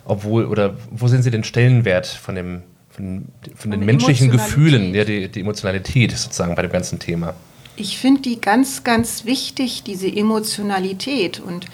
Obwohl, 0.05 0.47
oder 0.47 0.75
wo 0.91 1.09
sehen 1.09 1.23
Sie 1.23 1.31
den 1.31 1.45
Stellenwert 1.45 2.07
von 2.07 2.35
dem 2.35 2.63
von, 2.91 3.27
von 3.55 3.71
den 3.71 3.85
menschlichen. 3.85 4.31
Gefühlen, 4.31 4.95
ja, 4.95 5.05
die, 5.05 5.29
die 5.29 5.41
Emotionalität 5.41 6.13
sozusagen 6.17 6.55
bei 6.55 6.63
dem 6.63 6.73
ganzen 6.73 6.99
Thema? 6.99 7.35
Ich 7.77 7.99
finde 7.99 8.23
die 8.23 8.41
ganz, 8.41 8.85
ganz 8.85 9.25
wichtig, 9.25 9.83
diese 9.85 10.09
Emotionalität. 10.09 11.41
Und 11.41 11.67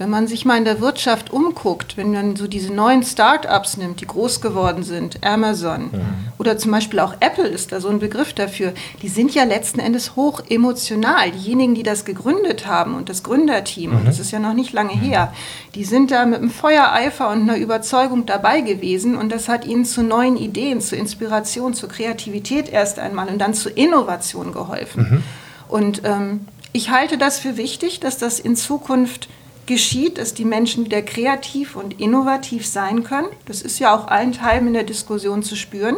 wenn 0.00 0.08
man 0.08 0.26
sich 0.26 0.46
mal 0.46 0.56
in 0.56 0.64
der 0.64 0.80
Wirtschaft 0.80 1.30
umguckt, 1.30 1.98
wenn 1.98 2.12
man 2.12 2.34
so 2.34 2.46
diese 2.46 2.72
neuen 2.72 3.02
Start-ups 3.02 3.76
nimmt, 3.76 4.00
die 4.00 4.06
groß 4.06 4.40
geworden 4.40 4.82
sind, 4.82 5.22
Amazon 5.22 5.90
oder 6.38 6.56
zum 6.56 6.70
Beispiel 6.70 7.00
auch 7.00 7.16
Apple 7.20 7.46
ist 7.46 7.70
da 7.70 7.82
so 7.82 7.90
ein 7.90 7.98
Begriff 7.98 8.32
dafür, 8.32 8.72
die 9.02 9.08
sind 9.08 9.34
ja 9.34 9.44
letzten 9.44 9.78
Endes 9.78 10.16
hoch 10.16 10.40
emotional. 10.48 11.30
Diejenigen, 11.32 11.74
die 11.74 11.82
das 11.82 12.06
gegründet 12.06 12.66
haben 12.66 12.94
und 12.94 13.10
das 13.10 13.22
Gründerteam, 13.22 13.94
und 13.94 14.08
das 14.08 14.18
ist 14.18 14.30
ja 14.30 14.38
noch 14.38 14.54
nicht 14.54 14.72
lange 14.72 14.94
her, 14.94 15.34
die 15.74 15.84
sind 15.84 16.10
da 16.12 16.24
mit 16.24 16.38
einem 16.38 16.50
Feuereifer 16.50 17.28
und 17.28 17.42
einer 17.42 17.58
Überzeugung 17.58 18.24
dabei 18.24 18.62
gewesen 18.62 19.16
und 19.16 19.30
das 19.30 19.50
hat 19.50 19.66
ihnen 19.66 19.84
zu 19.84 20.02
neuen 20.02 20.38
Ideen, 20.38 20.80
zu 20.80 20.96
Inspiration, 20.96 21.74
zu 21.74 21.88
Kreativität 21.88 22.70
erst 22.70 22.98
einmal 22.98 23.28
und 23.28 23.38
dann 23.38 23.52
zu 23.52 23.68
Innovation 23.68 24.54
geholfen. 24.54 25.22
Und 25.68 26.00
ähm, 26.04 26.46
ich 26.72 26.90
halte 26.90 27.18
das 27.18 27.38
für 27.38 27.58
wichtig, 27.58 28.00
dass 28.00 28.16
das 28.16 28.40
in 28.40 28.56
Zukunft 28.56 29.28
geschieht, 29.70 30.18
dass 30.18 30.34
die 30.34 30.44
Menschen 30.44 30.84
wieder 30.84 31.00
kreativ 31.00 31.76
und 31.76 32.00
innovativ 32.00 32.66
sein 32.66 33.04
können. 33.04 33.28
Das 33.46 33.62
ist 33.62 33.78
ja 33.78 33.94
auch 33.94 34.08
allenthalben 34.08 34.66
in 34.66 34.74
der 34.74 34.82
Diskussion 34.82 35.44
zu 35.44 35.54
spüren. 35.54 35.96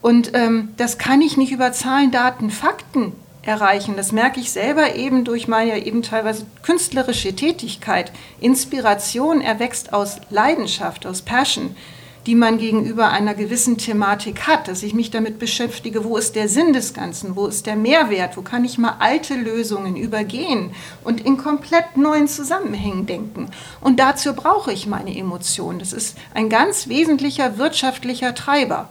Und 0.00 0.30
ähm, 0.32 0.70
das 0.78 0.96
kann 0.96 1.20
ich 1.20 1.36
nicht 1.36 1.52
über 1.52 1.70
Zahlen, 1.72 2.10
Daten, 2.10 2.48
Fakten 2.50 3.12
erreichen. 3.42 3.94
Das 3.98 4.10
merke 4.12 4.40
ich 4.40 4.50
selber 4.50 4.94
eben 4.94 5.24
durch 5.24 5.48
meine 5.48 5.84
eben 5.84 6.02
teilweise 6.02 6.46
künstlerische 6.62 7.36
Tätigkeit. 7.36 8.10
Inspiration 8.40 9.42
erwächst 9.42 9.92
aus 9.92 10.16
Leidenschaft, 10.30 11.04
aus 11.04 11.20
Passion 11.20 11.76
die 12.26 12.34
man 12.34 12.58
gegenüber 12.58 13.10
einer 13.10 13.34
gewissen 13.34 13.78
Thematik 13.78 14.46
hat, 14.46 14.68
dass 14.68 14.82
ich 14.82 14.94
mich 14.94 15.10
damit 15.10 15.38
beschäftige, 15.38 16.04
wo 16.04 16.16
ist 16.16 16.36
der 16.36 16.48
Sinn 16.48 16.72
des 16.72 16.92
Ganzen, 16.92 17.36
wo 17.36 17.46
ist 17.46 17.66
der 17.66 17.76
Mehrwert, 17.76 18.36
wo 18.36 18.42
kann 18.42 18.64
ich 18.64 18.78
mal 18.78 18.96
alte 18.98 19.34
Lösungen 19.34 19.96
übergehen 19.96 20.72
und 21.04 21.24
in 21.24 21.36
komplett 21.38 21.96
neuen 21.96 22.28
Zusammenhängen 22.28 23.06
denken. 23.06 23.48
Und 23.80 23.98
dazu 23.98 24.34
brauche 24.34 24.72
ich 24.72 24.86
meine 24.86 25.16
Emotionen. 25.16 25.78
Das 25.78 25.92
ist 25.92 26.16
ein 26.34 26.48
ganz 26.48 26.88
wesentlicher 26.88 27.58
wirtschaftlicher 27.58 28.34
Treiber. 28.34 28.90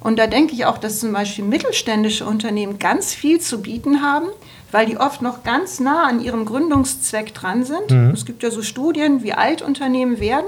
Und 0.00 0.18
da 0.18 0.26
denke 0.26 0.54
ich 0.54 0.66
auch, 0.66 0.78
dass 0.78 1.00
zum 1.00 1.12
Beispiel 1.12 1.44
mittelständische 1.44 2.24
Unternehmen 2.24 2.78
ganz 2.78 3.14
viel 3.14 3.40
zu 3.40 3.62
bieten 3.62 4.02
haben, 4.02 4.26
weil 4.70 4.86
die 4.86 4.98
oft 4.98 5.22
noch 5.22 5.42
ganz 5.42 5.80
nah 5.80 6.04
an 6.06 6.20
ihrem 6.20 6.44
Gründungszweck 6.44 7.34
dran 7.34 7.64
sind. 7.64 7.90
Es 8.12 8.26
gibt 8.26 8.42
ja 8.42 8.50
so 8.50 8.62
Studien, 8.62 9.22
wie 9.22 9.32
alt 9.32 9.62
Unternehmen 9.62 10.20
werden. 10.20 10.46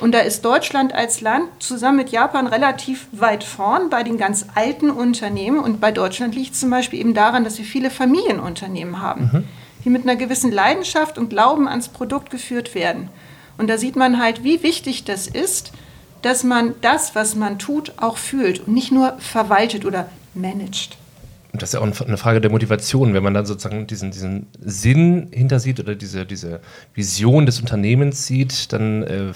Und 0.00 0.12
da 0.12 0.20
ist 0.20 0.44
Deutschland 0.44 0.94
als 0.94 1.20
Land 1.20 1.48
zusammen 1.58 1.98
mit 1.98 2.08
Japan 2.08 2.46
relativ 2.46 3.06
weit 3.12 3.44
vorn 3.44 3.90
bei 3.90 4.02
den 4.02 4.16
ganz 4.16 4.46
alten 4.54 4.90
Unternehmen. 4.90 5.60
Und 5.60 5.80
bei 5.80 5.92
Deutschland 5.92 6.34
liegt 6.34 6.54
es 6.54 6.60
zum 6.60 6.70
Beispiel 6.70 6.98
eben 6.98 7.12
daran, 7.12 7.44
dass 7.44 7.58
wir 7.58 7.66
viele 7.66 7.90
Familienunternehmen 7.90 9.02
haben, 9.02 9.46
die 9.84 9.90
mit 9.90 10.02
einer 10.02 10.16
gewissen 10.16 10.50
Leidenschaft 10.50 11.18
und 11.18 11.28
Glauben 11.28 11.68
ans 11.68 11.88
Produkt 11.88 12.30
geführt 12.30 12.74
werden. 12.74 13.10
Und 13.58 13.68
da 13.68 13.76
sieht 13.76 13.94
man 13.94 14.18
halt, 14.18 14.42
wie 14.42 14.62
wichtig 14.62 15.04
das 15.04 15.26
ist, 15.26 15.72
dass 16.22 16.44
man 16.44 16.74
das, 16.80 17.14
was 17.14 17.34
man 17.34 17.58
tut, 17.58 17.92
auch 17.98 18.16
fühlt 18.16 18.66
und 18.66 18.74
nicht 18.74 18.92
nur 18.92 19.16
verwaltet 19.18 19.84
oder 19.84 20.08
managt. 20.34 20.96
Und 21.52 21.62
das 21.62 21.70
ist 21.70 21.74
ja 21.74 21.80
auch 21.80 22.06
eine 22.06 22.16
Frage 22.16 22.40
der 22.40 22.50
Motivation, 22.50 23.12
wenn 23.12 23.22
man 23.22 23.34
dann 23.34 23.44
sozusagen 23.44 23.86
diesen, 23.86 24.12
diesen 24.12 24.46
Sinn 24.60 25.28
hintersieht 25.32 25.80
oder 25.80 25.94
diese, 25.94 26.24
diese 26.24 26.60
Vision 26.94 27.44
des 27.44 27.60
Unternehmens 27.60 28.26
sieht, 28.26 28.72
dann 28.72 29.02
äh, 29.02 29.32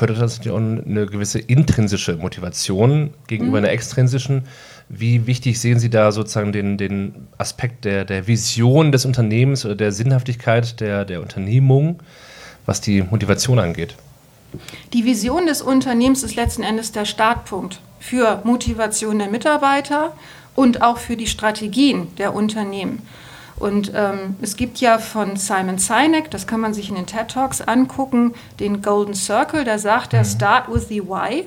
fördert 0.00 0.18
das 0.18 0.38
natürlich 0.38 0.56
auch 0.56 0.86
eine 0.86 1.04
gewisse 1.04 1.38
intrinsische 1.38 2.16
Motivation 2.16 3.10
gegenüber 3.26 3.58
einer 3.58 3.68
extrinsischen. 3.68 4.44
Wie 4.88 5.26
wichtig 5.26 5.60
sehen 5.60 5.78
Sie 5.78 5.90
da 5.90 6.10
sozusagen 6.10 6.52
den, 6.52 6.78
den 6.78 7.28
Aspekt 7.36 7.84
der, 7.84 8.06
der 8.06 8.26
Vision 8.26 8.92
des 8.92 9.04
Unternehmens 9.04 9.66
oder 9.66 9.74
der 9.74 9.92
Sinnhaftigkeit 9.92 10.80
der, 10.80 11.04
der 11.04 11.20
Unternehmung, 11.20 12.00
was 12.64 12.80
die 12.80 13.02
Motivation 13.02 13.58
angeht? 13.58 13.94
Die 14.94 15.04
Vision 15.04 15.44
des 15.44 15.60
Unternehmens 15.60 16.22
ist 16.22 16.34
letzten 16.34 16.62
Endes 16.62 16.92
der 16.92 17.04
Startpunkt 17.04 17.78
für 17.98 18.40
Motivation 18.44 19.18
der 19.18 19.28
Mitarbeiter 19.28 20.14
und 20.54 20.80
auch 20.80 20.96
für 20.96 21.18
die 21.18 21.26
Strategien 21.26 22.08
der 22.16 22.34
Unternehmen. 22.34 23.02
Und 23.60 23.92
ähm, 23.94 24.36
es 24.40 24.56
gibt 24.56 24.78
ja 24.78 24.96
von 24.98 25.36
Simon 25.36 25.76
Sinek, 25.76 26.30
das 26.30 26.46
kann 26.46 26.60
man 26.60 26.72
sich 26.72 26.88
in 26.88 26.94
den 26.94 27.04
TED 27.04 27.28
Talks 27.28 27.60
angucken, 27.60 28.32
den 28.58 28.80
Golden 28.80 29.12
Circle, 29.12 29.64
da 29.64 29.78
sagt 29.78 30.14
er, 30.14 30.24
start 30.24 30.72
with 30.72 30.88
the 30.88 31.02
why. 31.02 31.44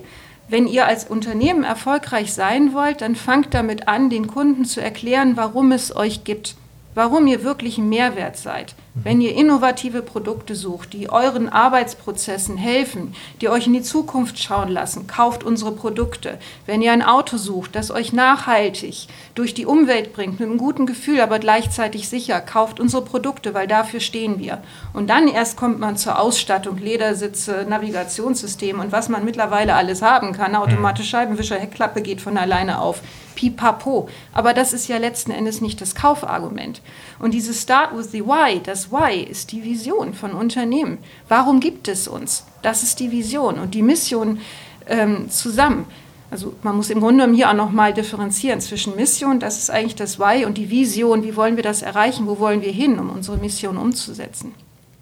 Wenn 0.48 0.68
ihr 0.68 0.86
als 0.86 1.06
Unternehmen 1.06 1.64
erfolgreich 1.64 2.32
sein 2.32 2.74
wollt, 2.74 3.02
dann 3.02 3.16
fangt 3.16 3.56
damit 3.56 3.88
an, 3.88 4.12
den 4.12 4.28
Kunden 4.28 4.64
zu 4.64 4.80
erklären, 4.80 5.36
warum 5.38 5.72
es 5.72 5.96
euch 5.96 6.24
gibt, 6.24 6.56
warum 6.94 7.26
ihr 7.26 7.44
wirklich 7.44 7.80
ein 7.80 7.90
Mehrwert 7.90 8.38
seid. 8.38 8.76
Wenn 8.96 9.22
ihr 9.22 9.34
innovative 9.34 10.04
Produkte 10.04 10.54
sucht, 10.54 10.94
die 10.94 11.10
euren 11.10 11.50
Arbeitsprozessen 11.50 12.58
helfen, 12.58 13.16
die 13.42 13.50
euch 13.50 13.66
in 13.66 13.74
die 13.74 13.82
Zukunft 13.82 14.38
schauen 14.38 14.70
lassen, 14.70 15.08
kauft 15.08 15.44
unsere 15.44 15.72
Produkte. 15.72 16.38
Wenn 16.68 16.84
ihr 16.84 16.92
ein 16.92 17.02
Auto 17.02 17.38
sucht, 17.38 17.76
das 17.76 17.90
euch 17.90 18.14
nachhaltig 18.14 19.08
durch 19.34 19.56
die 19.56 19.66
Umwelt 19.66 20.14
bringt, 20.14 20.40
mit 20.40 20.48
einem 20.48 20.60
guten 20.60 20.86
Gefühl, 20.86 21.22
aber 21.22 21.40
gleichzeitig 21.40 22.08
sicher, 22.08 22.40
kauft 22.40 22.80
unsere 22.80 23.02
Produkte, 23.04 23.56
weil 23.56 23.66
dafür 23.66 24.00
stehen 24.00 24.38
wir. 24.38 24.62
Und 24.94 25.10
dann 25.10 25.28
erst 25.28 25.58
kommt 25.58 25.80
man 25.80 25.98
zur 25.98 26.20
Ausstattung, 26.20 26.78
Ledersitze, 26.78 27.66
Navigationssystem 27.68 28.80
und 28.80 28.92
was 28.92 29.10
man 29.10 29.26
mittlerweile 29.26 29.74
alles 29.74 30.04
haben 30.04 30.34
kann. 30.34 30.54
Automatische 30.54 31.10
Scheibenwischer, 31.10 31.58
Heckklappe 31.58 32.04
geht 32.04 32.22
von 32.22 32.38
alleine 32.38 32.80
auf. 32.80 33.02
Pipapo. 33.36 34.10
Aber 34.32 34.54
das 34.54 34.74
ist 34.74 34.88
ja 34.88 34.98
letzten 34.98 35.32
Endes 35.32 35.62
nicht 35.62 35.82
das 35.82 35.96
Kaufargument. 35.96 36.82
Und 37.20 37.34
dieses 37.34 37.62
Start 37.62 37.96
with 37.96 38.12
the 38.12 38.26
Why, 38.26 38.62
das 38.64 38.83
Why 38.92 39.22
ist 39.22 39.52
die 39.52 39.64
Vision 39.64 40.14
von 40.14 40.32
Unternehmen. 40.34 40.98
Warum 41.28 41.60
gibt 41.60 41.88
es 41.88 42.08
uns? 42.08 42.46
Das 42.62 42.84
ist 42.84 43.00
die 43.00 43.12
Vision 43.12 43.60
und 43.60 43.74
die 43.74 43.82
Mission 43.82 44.40
ähm, 44.88 45.30
zusammen. 45.30 45.86
Also 46.32 46.56
man 46.64 46.76
muss 46.76 46.90
im 46.90 47.00
Grunde 47.00 47.18
genommen 47.18 47.36
hier 47.36 47.50
auch 47.50 47.54
nochmal 47.56 47.94
differenzieren 47.94 48.60
zwischen 48.60 48.96
Mission, 48.96 49.40
das 49.40 49.60
ist 49.60 49.70
eigentlich 49.70 49.96
das 49.96 50.18
Why, 50.18 50.46
und 50.46 50.58
die 50.58 50.72
Vision, 50.72 51.24
wie 51.24 51.36
wollen 51.36 51.58
wir 51.58 51.64
das 51.64 51.84
erreichen, 51.84 52.26
wo 52.26 52.40
wollen 52.40 52.64
wir 52.64 52.72
hin, 52.72 52.98
um 52.98 53.12
unsere 53.12 53.38
Mission 53.38 53.78
umzusetzen. 53.78 54.54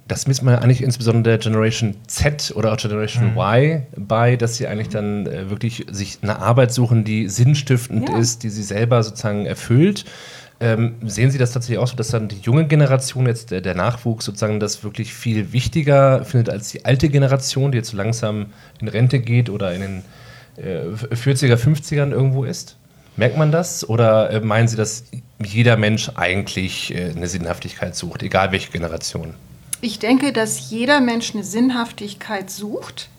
Das 0.10 0.28
misst 0.28 0.44
man 0.44 0.56
ja 0.56 0.60
eigentlich 0.60 0.84
insbesondere 0.84 1.24
der 1.24 1.38
Generation 1.38 1.96
Z 2.08 2.52
oder 2.54 2.74
auch 2.74 2.78
Generation 2.78 3.38
Y 3.38 3.84
bei, 3.96 4.36
dass 4.36 4.58
sie 4.58 4.68
eigentlich 4.68 4.90
dann 4.90 5.26
äh, 5.26 5.50
wirklich 5.50 5.86
sich 5.90 6.18
eine 6.22 6.40
Arbeit 6.40 6.74
suchen, 6.74 7.06
die 7.06 7.30
sinnstiftend 7.30 8.10
Ja. 8.10 8.18
ist, 8.18 8.44
die 8.44 8.50
sie 8.50 8.64
selber 8.64 9.02
sozusagen 9.04 9.46
erfüllt. 9.46 10.04
Ähm, 10.62 10.94
sehen 11.04 11.32
Sie 11.32 11.40
das 11.40 11.54
tatsächlich 11.54 11.80
auch 11.80 11.88
so, 11.88 11.96
dass 11.96 12.10
dann 12.10 12.28
die 12.28 12.40
junge 12.40 12.68
Generation, 12.68 13.26
jetzt 13.26 13.50
der, 13.50 13.62
der, 13.62 13.74
Nachwuchs 13.74 14.26
sozusagen, 14.26 14.60
das 14.60 14.84
wirklich 14.84 15.12
viel 15.12 15.54
wichtiger 15.54 16.24
findet 16.24 16.50
als 16.50 16.70
die 16.70 16.86
alte 16.86 17.10
Generation, 17.10 17.72
die 17.72 17.80
jetzt 17.80 17.90
so 17.90 17.98
langsam 17.98 18.46
in 18.80 18.88
Rente 18.88 19.20
geht 19.20 19.50
oder 19.50 19.74
in 19.74 19.82
den 19.82 20.04
äh, 20.58 21.16
40er, 21.16 21.56
50ern 21.56 22.12
irgendwo 22.12 22.44
ist? 22.44 22.76
Merkt 23.18 23.38
man 23.38 23.52
das? 23.52 23.90
Oder 23.90 24.30
äh, 24.30 24.40
meinen 24.40 24.68
Sie, 24.68 24.78
dass 24.78 25.06
jeder 25.44 25.78
Mensch 25.78 26.12
eigentlich 26.14 26.94
äh, 26.94 27.10
eine 27.16 27.28
Sinnhaftigkeit 27.28 27.96
sucht, 27.96 28.22
egal 28.22 28.52
welche 28.52 28.72
Generation? 28.72 29.34
Ich 29.82 29.98
denke, 29.98 30.32
dass 30.32 30.70
jeder 30.70 31.02
Mensch 31.02 31.34
eine 31.34 31.44
Sinnhaftigkeit 31.44 32.52
sucht. 32.52 33.10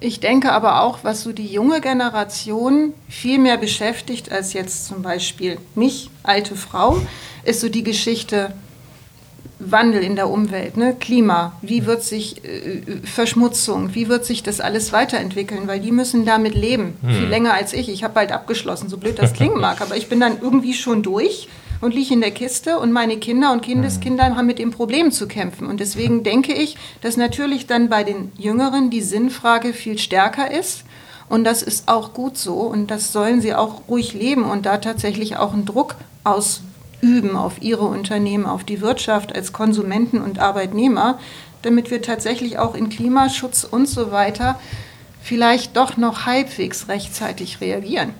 Ich 0.00 0.20
denke 0.20 0.52
aber 0.52 0.82
auch, 0.82 1.00
was 1.02 1.22
so 1.22 1.32
die 1.32 1.46
junge 1.46 1.80
Generation 1.80 2.94
viel 3.08 3.38
mehr 3.38 3.56
beschäftigt 3.56 4.30
als 4.30 4.52
jetzt 4.52 4.86
zum 4.86 5.02
Beispiel 5.02 5.58
mich, 5.74 6.10
alte 6.22 6.54
Frau, 6.54 6.98
ist 7.44 7.60
so 7.60 7.68
die 7.68 7.82
Geschichte 7.82 8.52
Wandel 9.58 10.04
in 10.04 10.14
der 10.14 10.28
Umwelt, 10.28 10.76
ne? 10.76 10.94
Klima, 10.98 11.52
wie 11.62 11.84
wird 11.84 12.04
sich 12.04 12.44
äh, 12.44 12.80
Verschmutzung, 13.02 13.94
wie 13.94 14.08
wird 14.08 14.24
sich 14.24 14.44
das 14.44 14.60
alles 14.60 14.92
weiterentwickeln, 14.92 15.66
weil 15.66 15.80
die 15.80 15.90
müssen 15.90 16.24
damit 16.24 16.54
leben, 16.54 16.96
hm. 17.02 17.10
viel 17.10 17.26
länger 17.26 17.54
als 17.54 17.72
ich. 17.72 17.88
Ich 17.88 18.04
habe 18.04 18.14
bald 18.14 18.30
abgeschlossen, 18.30 18.88
so 18.88 18.98
blöd 18.98 19.18
das 19.18 19.32
klingen 19.32 19.60
mag, 19.60 19.80
aber 19.80 19.96
ich 19.96 20.08
bin 20.08 20.20
dann 20.20 20.40
irgendwie 20.40 20.74
schon 20.74 21.02
durch 21.02 21.48
und 21.80 21.94
liege 21.94 22.14
in 22.14 22.20
der 22.20 22.30
Kiste 22.30 22.78
und 22.78 22.92
meine 22.92 23.18
Kinder 23.18 23.52
und 23.52 23.62
Kindeskinder 23.62 24.36
haben 24.36 24.46
mit 24.46 24.58
dem 24.58 24.70
Problem 24.70 25.10
zu 25.12 25.28
kämpfen. 25.28 25.66
Und 25.66 25.80
deswegen 25.80 26.22
denke 26.22 26.52
ich, 26.52 26.76
dass 27.00 27.16
natürlich 27.16 27.66
dann 27.66 27.88
bei 27.88 28.04
den 28.04 28.32
Jüngeren 28.36 28.90
die 28.90 29.00
Sinnfrage 29.00 29.72
viel 29.72 29.98
stärker 29.98 30.50
ist. 30.50 30.84
Und 31.28 31.44
das 31.44 31.62
ist 31.62 31.88
auch 31.88 32.14
gut 32.14 32.38
so 32.38 32.54
und 32.54 32.90
das 32.90 33.12
sollen 33.12 33.40
sie 33.40 33.54
auch 33.54 33.82
ruhig 33.88 34.14
leben 34.14 34.44
und 34.44 34.64
da 34.64 34.78
tatsächlich 34.78 35.36
auch 35.36 35.52
einen 35.52 35.66
Druck 35.66 35.96
ausüben 36.24 37.36
auf 37.36 37.60
ihre 37.60 37.84
Unternehmen, 37.84 38.46
auf 38.46 38.64
die 38.64 38.80
Wirtschaft 38.80 39.34
als 39.34 39.52
Konsumenten 39.52 40.22
und 40.22 40.38
Arbeitnehmer, 40.38 41.18
damit 41.60 41.90
wir 41.90 42.00
tatsächlich 42.00 42.58
auch 42.58 42.74
in 42.74 42.88
Klimaschutz 42.88 43.64
und 43.64 43.86
so 43.86 44.10
weiter 44.10 44.58
vielleicht 45.22 45.76
doch 45.76 45.98
noch 45.98 46.24
halbwegs 46.24 46.88
rechtzeitig 46.88 47.60
reagieren 47.60 48.14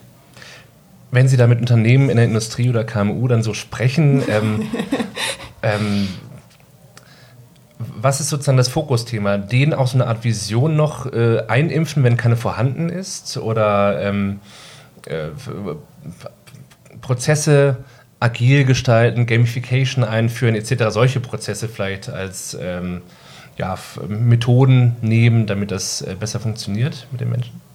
wenn 1.10 1.28
Sie 1.28 1.36
da 1.36 1.46
mit 1.46 1.60
Unternehmen 1.60 2.10
in 2.10 2.16
der 2.16 2.26
Industrie 2.26 2.68
oder 2.68 2.84
KMU 2.84 3.26
dann 3.28 3.42
so 3.42 3.54
sprechen, 3.54 4.22
ähm, 4.28 4.66
ähm, 5.62 6.08
was 7.78 8.20
ist 8.20 8.28
sozusagen 8.28 8.58
das 8.58 8.68
Fokusthema? 8.68 9.38
Denen 9.38 9.72
auch 9.72 9.86
so 9.86 9.96
eine 9.96 10.06
Art 10.06 10.24
Vision 10.24 10.76
noch 10.76 11.12
äh, 11.12 11.42
einimpfen, 11.48 12.02
wenn 12.04 12.16
keine 12.16 12.36
vorhanden 12.36 12.88
ist? 12.88 13.36
Oder 13.38 14.02
ähm, 14.02 14.40
äh, 15.06 15.28
Prozesse 17.00 17.76
agil 18.20 18.64
gestalten, 18.64 19.26
Gamification 19.26 20.04
einführen, 20.04 20.54
etc. 20.54 20.86
Solche 20.90 21.20
Prozesse 21.20 21.68
vielleicht 21.68 22.08
als 22.08 22.56
ähm, 22.60 23.02
ja, 23.56 23.76
Methoden 24.08 24.96
nehmen, 25.00 25.46
damit 25.46 25.70
das 25.70 26.02
äh, 26.02 26.16
besser 26.18 26.40
funktioniert 26.40 27.06
mit 27.12 27.20
den 27.20 27.30
Menschen? 27.30 27.67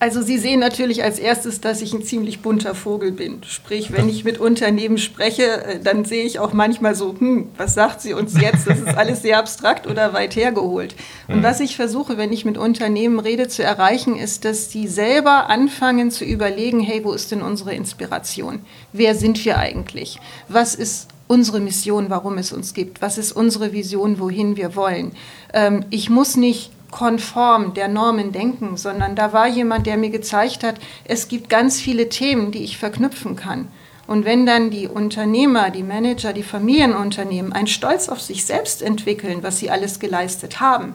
Also 0.00 0.22
Sie 0.22 0.38
sehen 0.38 0.60
natürlich 0.60 1.04
als 1.04 1.18
erstes, 1.18 1.60
dass 1.60 1.82
ich 1.82 1.92
ein 1.92 2.02
ziemlich 2.02 2.40
bunter 2.40 2.74
Vogel 2.74 3.12
bin. 3.12 3.42
Sprich, 3.44 3.92
wenn 3.92 4.08
ich 4.08 4.24
mit 4.24 4.38
Unternehmen 4.38 4.96
spreche, 4.96 5.62
äh, 5.62 5.78
dann 5.78 6.06
sehe 6.06 6.24
ich 6.24 6.38
auch 6.38 6.54
manchmal 6.54 6.94
so, 6.94 7.14
hm, 7.18 7.48
was 7.58 7.74
sagt 7.74 8.00
sie 8.00 8.14
uns 8.14 8.40
jetzt? 8.40 8.66
Das 8.66 8.78
ist 8.78 8.96
alles 8.96 9.20
sehr 9.20 9.38
abstrakt 9.38 9.86
oder 9.86 10.14
weit 10.14 10.36
hergeholt. 10.36 10.94
Und 11.28 11.40
mhm. 11.40 11.42
was 11.42 11.60
ich 11.60 11.76
versuche, 11.76 12.16
wenn 12.16 12.32
ich 12.32 12.46
mit 12.46 12.56
Unternehmen 12.56 13.20
rede, 13.20 13.48
zu 13.48 13.62
erreichen, 13.62 14.16
ist, 14.16 14.46
dass 14.46 14.70
die 14.70 14.88
selber 14.88 15.50
anfangen 15.50 16.10
zu 16.10 16.24
überlegen, 16.24 16.80
hey, 16.80 17.04
wo 17.04 17.12
ist 17.12 17.30
denn 17.30 17.42
unsere 17.42 17.74
Inspiration? 17.74 18.60
Wer 18.94 19.14
sind 19.14 19.44
wir 19.44 19.58
eigentlich? 19.58 20.18
Was 20.48 20.74
ist 20.74 21.08
unsere 21.28 21.60
Mission, 21.60 22.08
warum 22.08 22.38
es 22.38 22.52
uns 22.52 22.72
gibt? 22.72 23.02
Was 23.02 23.18
ist 23.18 23.32
unsere 23.32 23.74
Vision, 23.74 24.18
wohin 24.18 24.56
wir 24.56 24.74
wollen? 24.76 25.12
Ähm, 25.52 25.84
ich 25.90 26.08
muss 26.08 26.36
nicht 26.36 26.70
konform 26.90 27.74
der 27.74 27.88
Normen 27.88 28.32
denken, 28.32 28.76
sondern 28.76 29.16
da 29.16 29.32
war 29.32 29.46
jemand, 29.46 29.86
der 29.86 29.96
mir 29.96 30.10
gezeigt 30.10 30.64
hat, 30.64 30.76
es 31.04 31.28
gibt 31.28 31.48
ganz 31.48 31.80
viele 31.80 32.08
Themen, 32.08 32.50
die 32.50 32.64
ich 32.64 32.78
verknüpfen 32.78 33.36
kann. 33.36 33.68
Und 34.06 34.24
wenn 34.24 34.44
dann 34.44 34.70
die 34.70 34.88
Unternehmer, 34.88 35.70
die 35.70 35.84
Manager, 35.84 36.32
die 36.32 36.42
Familienunternehmen 36.42 37.52
einen 37.52 37.68
Stolz 37.68 38.08
auf 38.08 38.20
sich 38.20 38.44
selbst 38.44 38.82
entwickeln, 38.82 39.42
was 39.42 39.58
sie 39.58 39.70
alles 39.70 40.00
geleistet 40.00 40.60
haben, 40.60 40.94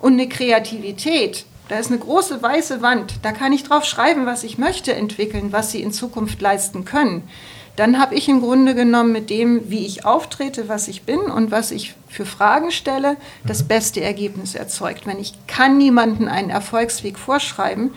und 0.00 0.14
eine 0.14 0.28
Kreativität, 0.28 1.46
da 1.68 1.78
ist 1.78 1.90
eine 1.90 1.98
große 1.98 2.42
weiße 2.42 2.82
Wand, 2.82 3.14
da 3.22 3.32
kann 3.32 3.52
ich 3.52 3.64
drauf 3.64 3.84
schreiben, 3.84 4.26
was 4.26 4.44
ich 4.44 4.58
möchte 4.58 4.94
entwickeln, 4.94 5.52
was 5.52 5.72
sie 5.72 5.80
in 5.80 5.92
Zukunft 5.92 6.40
leisten 6.40 6.84
können 6.84 7.28
dann 7.76 7.98
habe 7.98 8.14
ich 8.14 8.28
im 8.28 8.40
Grunde 8.40 8.74
genommen 8.74 9.12
mit 9.12 9.30
dem, 9.30 9.70
wie 9.70 9.86
ich 9.86 10.04
auftrete, 10.04 10.68
was 10.68 10.88
ich 10.88 11.02
bin 11.02 11.20
und 11.20 11.50
was 11.50 11.70
ich 11.70 11.94
für 12.08 12.24
Fragen 12.24 12.70
stelle, 12.70 13.16
das 13.44 13.62
mhm. 13.62 13.68
beste 13.68 14.00
Ergebnis 14.00 14.54
erzeugt. 14.54 15.06
Wenn 15.06 15.20
ich 15.20 15.34
kann 15.46 15.76
niemanden 15.76 16.28
einen 16.28 16.50
Erfolgsweg 16.50 17.18
vorschreiben, 17.18 17.92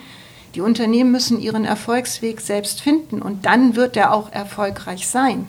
die 0.54 0.60
Unternehmen 0.60 1.10
müssen 1.10 1.40
ihren 1.40 1.64
Erfolgsweg 1.64 2.40
selbst 2.40 2.80
finden 2.80 3.22
und 3.22 3.46
dann 3.46 3.76
wird 3.76 3.96
er 3.96 4.12
auch 4.12 4.30
erfolgreich 4.32 5.08
sein. 5.08 5.46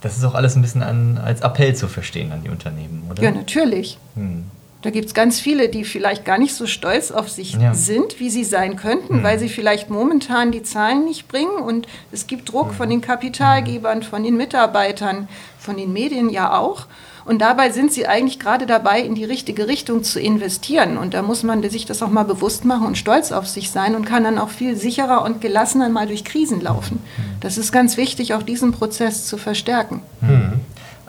Das 0.00 0.16
ist 0.16 0.24
auch 0.24 0.34
alles 0.34 0.56
ein 0.56 0.62
bisschen 0.62 0.82
an, 0.82 1.18
als 1.18 1.42
Appell 1.42 1.76
zu 1.76 1.88
verstehen 1.88 2.32
an 2.32 2.42
die 2.42 2.50
Unternehmen, 2.50 3.04
oder? 3.08 3.22
Ja, 3.22 3.30
natürlich. 3.30 3.98
Hm. 4.14 4.46
Da 4.82 4.90
gibt 4.90 5.06
es 5.06 5.14
ganz 5.14 5.38
viele, 5.38 5.68
die 5.68 5.84
vielleicht 5.84 6.24
gar 6.24 6.38
nicht 6.38 6.54
so 6.54 6.66
stolz 6.66 7.12
auf 7.12 7.28
sich 7.28 7.54
ja. 7.54 7.72
sind, 7.72 8.18
wie 8.18 8.30
sie 8.30 8.44
sein 8.44 8.76
könnten, 8.76 9.18
mhm. 9.18 9.22
weil 9.22 9.38
sie 9.38 9.48
vielleicht 9.48 9.90
momentan 9.90 10.50
die 10.50 10.64
Zahlen 10.64 11.04
nicht 11.04 11.28
bringen. 11.28 11.56
Und 11.56 11.86
es 12.10 12.26
gibt 12.26 12.52
Druck 12.52 12.74
von 12.74 12.90
den 12.90 13.00
Kapitalgebern, 13.00 14.02
von 14.02 14.24
den 14.24 14.36
Mitarbeitern, 14.36 15.28
von 15.58 15.76
den 15.76 15.92
Medien 15.92 16.28
ja 16.30 16.58
auch. 16.58 16.86
Und 17.24 17.40
dabei 17.40 17.70
sind 17.70 17.92
sie 17.92 18.08
eigentlich 18.08 18.40
gerade 18.40 18.66
dabei, 18.66 19.00
in 19.00 19.14
die 19.14 19.24
richtige 19.24 19.68
Richtung 19.68 20.02
zu 20.02 20.18
investieren. 20.18 20.98
Und 20.98 21.14
da 21.14 21.22
muss 21.22 21.44
man 21.44 21.62
sich 21.70 21.86
das 21.86 22.02
auch 22.02 22.10
mal 22.10 22.24
bewusst 22.24 22.64
machen 22.64 22.84
und 22.88 22.98
stolz 22.98 23.30
auf 23.30 23.46
sich 23.46 23.70
sein 23.70 23.94
und 23.94 24.04
kann 24.04 24.24
dann 24.24 24.38
auch 24.38 24.48
viel 24.48 24.76
sicherer 24.76 25.22
und 25.22 25.40
gelassener 25.40 25.88
mal 25.90 26.08
durch 26.08 26.24
Krisen 26.24 26.60
laufen. 26.60 26.96
Mhm. 26.96 27.22
Das 27.38 27.56
ist 27.56 27.70
ganz 27.70 27.96
wichtig, 27.96 28.34
auch 28.34 28.42
diesen 28.42 28.72
Prozess 28.72 29.26
zu 29.26 29.38
verstärken. 29.38 30.02
Mhm 30.20 30.60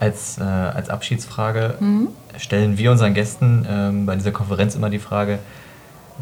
als, 0.03 0.37
äh, 0.37 0.43
als 0.43 0.89
Abschiedsfrage 0.89 1.75
mhm. 1.79 2.09
stellen 2.37 2.77
wir 2.77 2.91
unseren 2.91 3.13
Gästen 3.13 3.65
ähm, 3.69 4.05
bei 4.05 4.15
dieser 4.15 4.31
Konferenz 4.31 4.75
immer 4.75 4.89
die 4.89 4.99
Frage, 4.99 5.39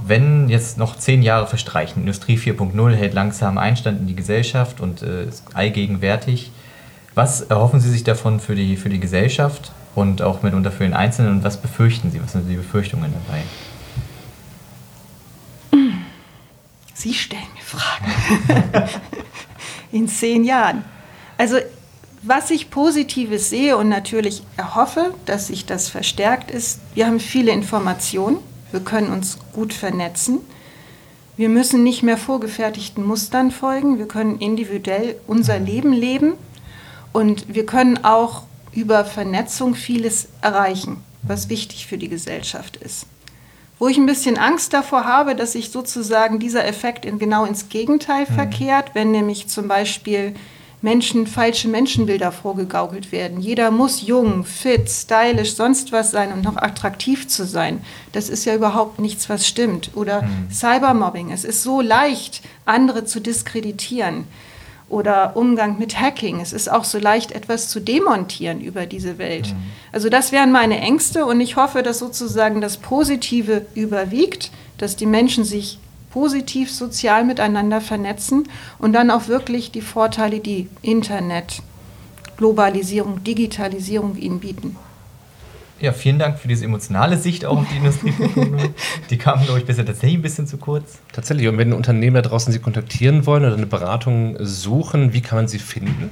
wenn 0.06 0.50
jetzt 0.50 0.78
noch 0.78 0.96
zehn 0.96 1.22
Jahre 1.22 1.48
verstreichen, 1.48 2.02
Industrie 2.02 2.38
4.0 2.38 2.94
hält 2.94 3.14
langsam 3.14 3.58
Einstand 3.58 4.00
in 4.00 4.08
die 4.08 4.16
Gesellschaft 4.16 4.80
und 4.80 5.02
äh, 5.02 5.26
ist 5.26 5.44
allgegenwärtig, 5.54 6.52
was 7.16 7.42
erhoffen 7.42 7.80
Sie 7.80 7.90
sich 7.90 8.04
davon 8.04 8.40
für 8.40 8.56
die, 8.56 8.78
für 8.78 8.90
die 8.90 9.00
Gesellschaft 9.00 9.74
und 9.96 10.22
auch 10.22 10.44
mitunter 10.44 10.72
für 10.72 10.84
den 10.84 10.94
Einzelnen 10.94 11.32
und 11.32 11.44
was 11.44 11.58
befürchten 11.58 12.12
Sie? 12.12 12.22
Was 12.24 12.32
sind 12.32 12.48
die 12.48 12.56
Befürchtungen 12.56 13.12
dabei? 13.28 13.42
Sie 16.94 17.14
stellen 17.16 17.42
mir 17.56 17.64
Fragen. 17.64 18.90
in 19.92 20.08
zehn 20.08 20.44
Jahren. 20.44 20.84
Also 21.38 21.58
was 22.24 22.52
ich 22.52 22.70
Positives 22.70 23.50
sehe 23.50 23.78
und 23.78 23.90
natürlich 23.90 24.44
erhoffe, 24.58 25.14
dass 25.26 25.48
sich 25.48 25.66
das 25.66 25.90
verstärkt 25.90 26.52
ist, 26.52 26.80
wir 26.94 27.08
haben 27.08 27.20
viele 27.20 27.52
Informationen, 27.52 28.38
wir 28.72 28.82
können 28.82 29.12
uns 29.12 29.40
gut 29.54 29.74
vernetzen, 29.74 30.40
wir 31.38 31.50
müssen 31.50 31.84
nicht 31.84 32.04
mehr 32.04 32.18
vorgefertigten 32.18 33.06
Mustern 33.06 33.50
folgen, 33.50 33.98
wir 33.98 34.08
können 34.08 34.38
individuell 34.40 35.16
unser 35.26 35.58
Leben 35.58 35.94
leben 35.94 36.34
und 37.14 37.54
wir 37.54 37.66
können 37.66 38.04
auch 38.04 38.44
über 38.74 39.04
Vernetzung 39.04 39.74
vieles 39.74 40.28
erreichen, 40.42 41.04
was 41.24 41.50
wichtig 41.50 41.88
für 41.88 41.98
die 41.98 42.10
Gesellschaft 42.10 42.78
ist. 42.78 43.08
Wo 43.80 43.88
ich 43.88 43.98
ein 43.98 44.06
bisschen 44.06 44.38
Angst 44.38 44.74
davor 44.74 45.06
habe, 45.06 45.36
dass 45.36 45.54
sich 45.54 45.72
sozusagen 45.72 46.38
dieser 46.38 46.66
Effekt 46.68 47.04
in, 47.04 47.18
genau 47.18 47.46
ins 47.46 47.70
Gegenteil 47.70 48.28
mhm. 48.30 48.34
verkehrt, 48.36 48.92
wenn 48.94 49.10
nämlich 49.10 49.48
zum 49.48 49.68
Beispiel 49.68 50.36
Menschen, 50.82 51.28
falsche 51.28 51.68
Menschenbilder 51.68 52.32
vorgegaukelt 52.32 53.12
werden. 53.12 53.40
Jeder 53.40 53.70
muss 53.70 54.02
jung, 54.02 54.44
fit, 54.44 54.90
stylisch, 54.90 55.54
sonst 55.54 55.92
was 55.92 56.10
sein 56.10 56.34
und 56.34 56.44
noch 56.44 56.58
attraktiv 56.58 57.28
zu 57.28 57.46
sein. 57.46 57.82
Das 58.14 58.30
ist 58.30 58.46
ja 58.46 58.56
überhaupt 58.56 59.00
nichts, 59.00 59.30
was 59.30 59.48
stimmt. 59.48 59.92
Oder 59.96 60.24
mhm. 60.24 60.52
Cybermobbing. 60.52 61.32
Es 61.32 61.44
ist 61.44 61.62
so 61.62 61.82
leicht, 61.82 62.42
andere 62.66 63.06
zu 63.06 63.20
diskreditieren. 63.20 64.26
Oder 64.90 65.38
Umgang 65.38 65.78
mit 65.78 66.00
Hacking. 66.00 66.42
Es 66.42 66.52
ist 66.52 66.70
auch 66.70 66.84
so 66.84 66.98
leicht, 66.98 67.32
etwas 67.32 67.70
zu 67.70 67.80
demontieren 67.80 68.60
über 68.60 68.88
diese 68.88 69.20
Welt. 69.20 69.54
Mhm. 69.54 69.58
Also 69.92 70.10
das 70.10 70.32
wären 70.32 70.52
meine 70.52 70.80
Ängste 70.80 71.26
und 71.28 71.40
ich 71.42 71.58
hoffe, 71.58 71.84
dass 71.84 72.00
sozusagen 72.00 72.60
das 72.60 72.78
Positive 72.78 73.68
überwiegt, 73.76 74.52
dass 74.80 74.96
die 74.96 75.06
Menschen 75.06 75.46
sich 75.46 75.78
positiv 76.12 76.72
sozial 76.72 77.24
miteinander 77.24 77.82
vernetzen 77.82 78.48
und 78.78 78.94
dann 78.94 79.10
auch 79.10 79.28
wirklich 79.28 79.72
die 79.72 79.82
Vorteile, 79.82 80.40
die 80.40 80.70
Internet, 80.82 81.62
Globalisierung, 82.38 83.24
Digitalisierung 83.24 84.18
ihnen 84.18 84.40
bieten. 84.40 84.76
Ja, 85.82 85.94
vielen 85.94 86.20
Dank 86.20 86.38
für 86.38 86.48
diese 86.48 86.66
emotionale 86.66 87.18
Sicht 87.18 87.44
auch 87.44 87.58
auf 87.58 87.68
die 87.72 87.78
Industrie. 87.78 88.14
die 89.10 89.18
kam, 89.18 89.44
glaube 89.44 89.60
ich, 89.60 89.66
bisher 89.66 89.84
tatsächlich 89.84 90.20
ein 90.20 90.22
bisschen 90.22 90.46
zu 90.46 90.58
kurz. 90.58 91.00
Tatsächlich. 91.12 91.48
Und 91.48 91.58
wenn 91.58 91.74
Unternehmen 91.74 92.14
da 92.14 92.22
draußen 92.22 92.54
Sie 92.54 92.60
kontaktieren 92.60 93.26
wollen 93.26 93.44
oder 93.46 93.56
eine 93.56 93.66
Beratung 93.66 94.38
suchen, 94.40 95.12
wie 95.14 95.22
kann 95.22 95.40
man 95.40 95.48
Sie 95.48 95.58
finden? 95.58 96.12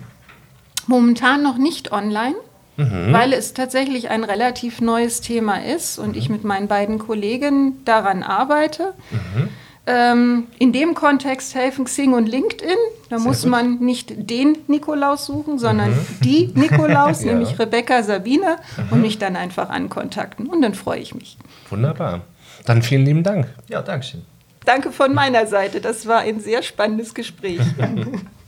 Momentan 0.87 1.43
noch 1.43 1.59
nicht 1.59 1.91
online, 1.91 2.35
mhm. 2.77 3.13
weil 3.13 3.31
es 3.31 3.53
tatsächlich 3.53 4.09
ein 4.09 4.23
relativ 4.23 4.81
neues 4.81 5.21
Thema 5.21 5.63
ist 5.63 5.99
und 5.99 6.13
mhm. 6.13 6.17
ich 6.17 6.29
mit 6.29 6.43
meinen 6.43 6.67
beiden 6.67 6.97
Kollegen 6.97 7.73
daran 7.85 8.23
arbeite. 8.23 8.95
Mhm. 9.11 9.49
Ähm, 9.91 10.45
in 10.59 10.71
dem 10.71 10.93
Kontext 10.93 11.55
helfen 11.55 11.85
Xing 11.85 12.13
und 12.13 12.27
LinkedIn. 12.27 12.77
Da 13.09 13.17
Sehr 13.17 13.27
muss 13.27 13.41
gut. 13.41 13.49
man 13.49 13.79
nicht 13.79 14.29
den 14.29 14.59
Nikolaus 14.67 15.25
suchen, 15.25 15.57
sondern 15.57 15.89
mhm. 15.89 16.05
die 16.23 16.47
Nikolaus, 16.53 17.23
ja. 17.23 17.31
nämlich 17.31 17.57
Rebecca 17.57 18.03
Sabine, 18.03 18.57
mhm. 18.77 18.91
und 18.91 19.01
mich 19.01 19.17
dann 19.17 19.35
einfach 19.35 19.69
ankontakten. 19.69 20.45
Und 20.45 20.61
dann 20.61 20.75
freue 20.75 20.99
ich 20.99 21.15
mich. 21.15 21.37
Wunderbar. 21.71 22.21
Dann 22.65 22.83
vielen 22.83 23.03
lieben 23.03 23.23
Dank. 23.23 23.47
Ja, 23.67 23.81
danke 23.81 24.05
schön. 24.05 24.21
Danke 24.63 24.91
von 24.91 25.11
meiner 25.11 25.47
Seite. 25.47 25.81
Das 25.81 26.05
war 26.05 26.19
ein 26.19 26.39
sehr 26.39 26.61
spannendes 26.61 27.15
Gespräch. 27.15 27.61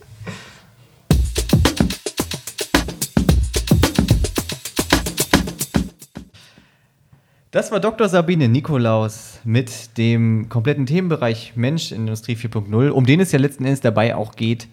Das 7.52 7.70
war 7.70 7.82
Dr. 7.82 8.08
Sabine 8.08 8.48
Nikolaus 8.48 9.42
mit 9.44 9.98
dem 9.98 10.48
kompletten 10.48 10.86
Themenbereich 10.86 11.52
Mensch 11.58 11.92
Industrie 11.92 12.36
4.0, 12.36 12.92
um 12.92 13.06
den 13.06 13.20
es 13.20 13.34
ja 13.34 13.40
letzten 13.40 13.66
Endes 13.66 13.82
dabei 13.82 14.16
auch 14.16 14.38
geht. 14.38 14.70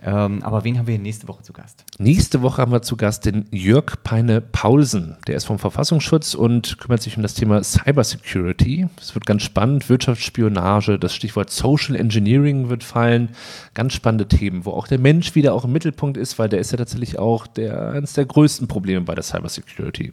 Ähm, 0.00 0.40
aber 0.44 0.62
wen 0.62 0.78
haben 0.78 0.86
wir 0.86 0.96
nächste 1.00 1.26
Woche 1.26 1.42
zu 1.42 1.52
Gast? 1.52 1.84
Nächste 1.98 2.40
Woche 2.40 2.62
haben 2.62 2.70
wir 2.70 2.82
zu 2.82 2.96
Gast 2.96 3.24
den 3.24 3.46
Jörg 3.50 3.96
Peine 4.04 4.40
Paulsen. 4.40 5.16
Der 5.26 5.34
ist 5.34 5.44
vom 5.44 5.58
Verfassungsschutz 5.58 6.34
und 6.34 6.78
kümmert 6.78 7.02
sich 7.02 7.16
um 7.16 7.24
das 7.24 7.34
Thema 7.34 7.64
Cybersecurity. 7.64 8.86
Es 9.00 9.16
wird 9.16 9.26
ganz 9.26 9.42
spannend. 9.42 9.88
Wirtschaftsspionage, 9.88 11.00
das 11.00 11.12
Stichwort 11.12 11.50
Social 11.50 11.96
Engineering 11.96 12.68
wird 12.68 12.84
fallen. 12.84 13.30
Ganz 13.74 13.92
spannende 13.92 14.28
Themen, 14.28 14.64
wo 14.64 14.70
auch 14.70 14.86
der 14.86 15.00
Mensch 15.00 15.34
wieder 15.34 15.52
auch 15.52 15.64
im 15.64 15.72
Mittelpunkt 15.72 16.16
ist, 16.16 16.38
weil 16.38 16.48
der 16.48 16.60
ist 16.60 16.70
ja 16.70 16.78
tatsächlich 16.78 17.18
auch 17.18 17.48
der, 17.48 17.90
eines 17.90 18.12
der 18.12 18.24
größten 18.24 18.68
Probleme 18.68 19.00
bei 19.00 19.16
der 19.16 19.24
Cybersecurity. 19.24 20.12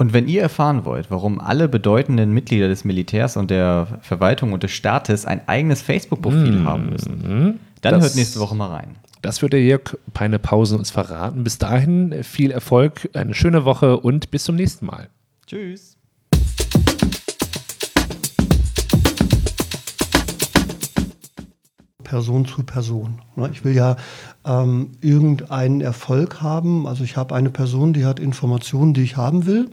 Und 0.00 0.12
wenn 0.12 0.28
ihr 0.28 0.42
erfahren 0.42 0.84
wollt, 0.84 1.10
warum 1.10 1.40
alle 1.40 1.68
bedeutenden 1.68 2.32
Mitglieder 2.32 2.68
des 2.68 2.84
Militärs 2.84 3.36
und 3.36 3.50
der 3.50 3.98
Verwaltung 4.00 4.52
und 4.52 4.62
des 4.62 4.70
Staates 4.70 5.26
ein 5.26 5.40
eigenes 5.48 5.82
Facebook-Profil 5.82 6.60
mmh, 6.60 6.64
haben 6.68 6.88
müssen, 6.88 7.58
dann 7.80 7.94
das, 7.94 8.04
hört 8.04 8.14
nächste 8.14 8.38
Woche 8.38 8.54
mal 8.54 8.68
rein. 8.68 8.94
Das 9.22 9.42
wird 9.42 9.54
der 9.54 9.60
Jörg 9.60 9.98
Peine 10.14 10.38
Pause 10.38 10.78
uns 10.78 10.92
verraten. 10.92 11.42
Bis 11.42 11.58
dahin 11.58 12.22
viel 12.22 12.52
Erfolg, 12.52 13.10
eine 13.12 13.34
schöne 13.34 13.64
Woche 13.64 13.98
und 13.98 14.30
bis 14.30 14.44
zum 14.44 14.54
nächsten 14.54 14.86
Mal. 14.86 15.08
Tschüss. 15.48 15.96
Person 22.04 22.46
zu 22.46 22.62
Person. 22.62 23.20
Ne, 23.34 23.50
ich 23.52 23.64
will 23.64 23.74
ja 23.74 23.96
ähm, 24.46 24.92
irgendeinen 25.00 25.80
Erfolg 25.80 26.40
haben. 26.40 26.86
Also 26.86 27.02
ich 27.02 27.16
habe 27.16 27.34
eine 27.34 27.50
Person, 27.50 27.92
die 27.92 28.06
hat 28.06 28.20
Informationen, 28.20 28.94
die 28.94 29.02
ich 29.02 29.16
haben 29.16 29.44
will. 29.44 29.68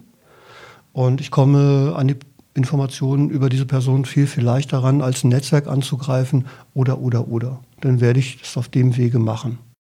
Und 0.95 1.19
ich 1.19 1.29
komme 1.29 1.93
an 1.97 2.07
die 2.07 2.15
Informationen 2.53 3.29
über 3.29 3.49
diese 3.49 3.65
Person 3.65 4.05
viel, 4.05 4.27
viel 4.27 4.45
leichter 4.45 4.77
ran, 4.77 5.01
als 5.01 5.25
ein 5.25 5.27
Netzwerk 5.27 5.67
anzugreifen 5.67 6.45
oder, 6.73 6.99
oder, 6.99 7.27
oder. 7.27 7.59
Dann 7.81 7.99
werde 7.99 8.21
ich 8.21 8.39
das 8.39 8.55
auf 8.55 8.69
dem 8.69 8.95
Wege 8.95 9.19
machen. 9.19 9.59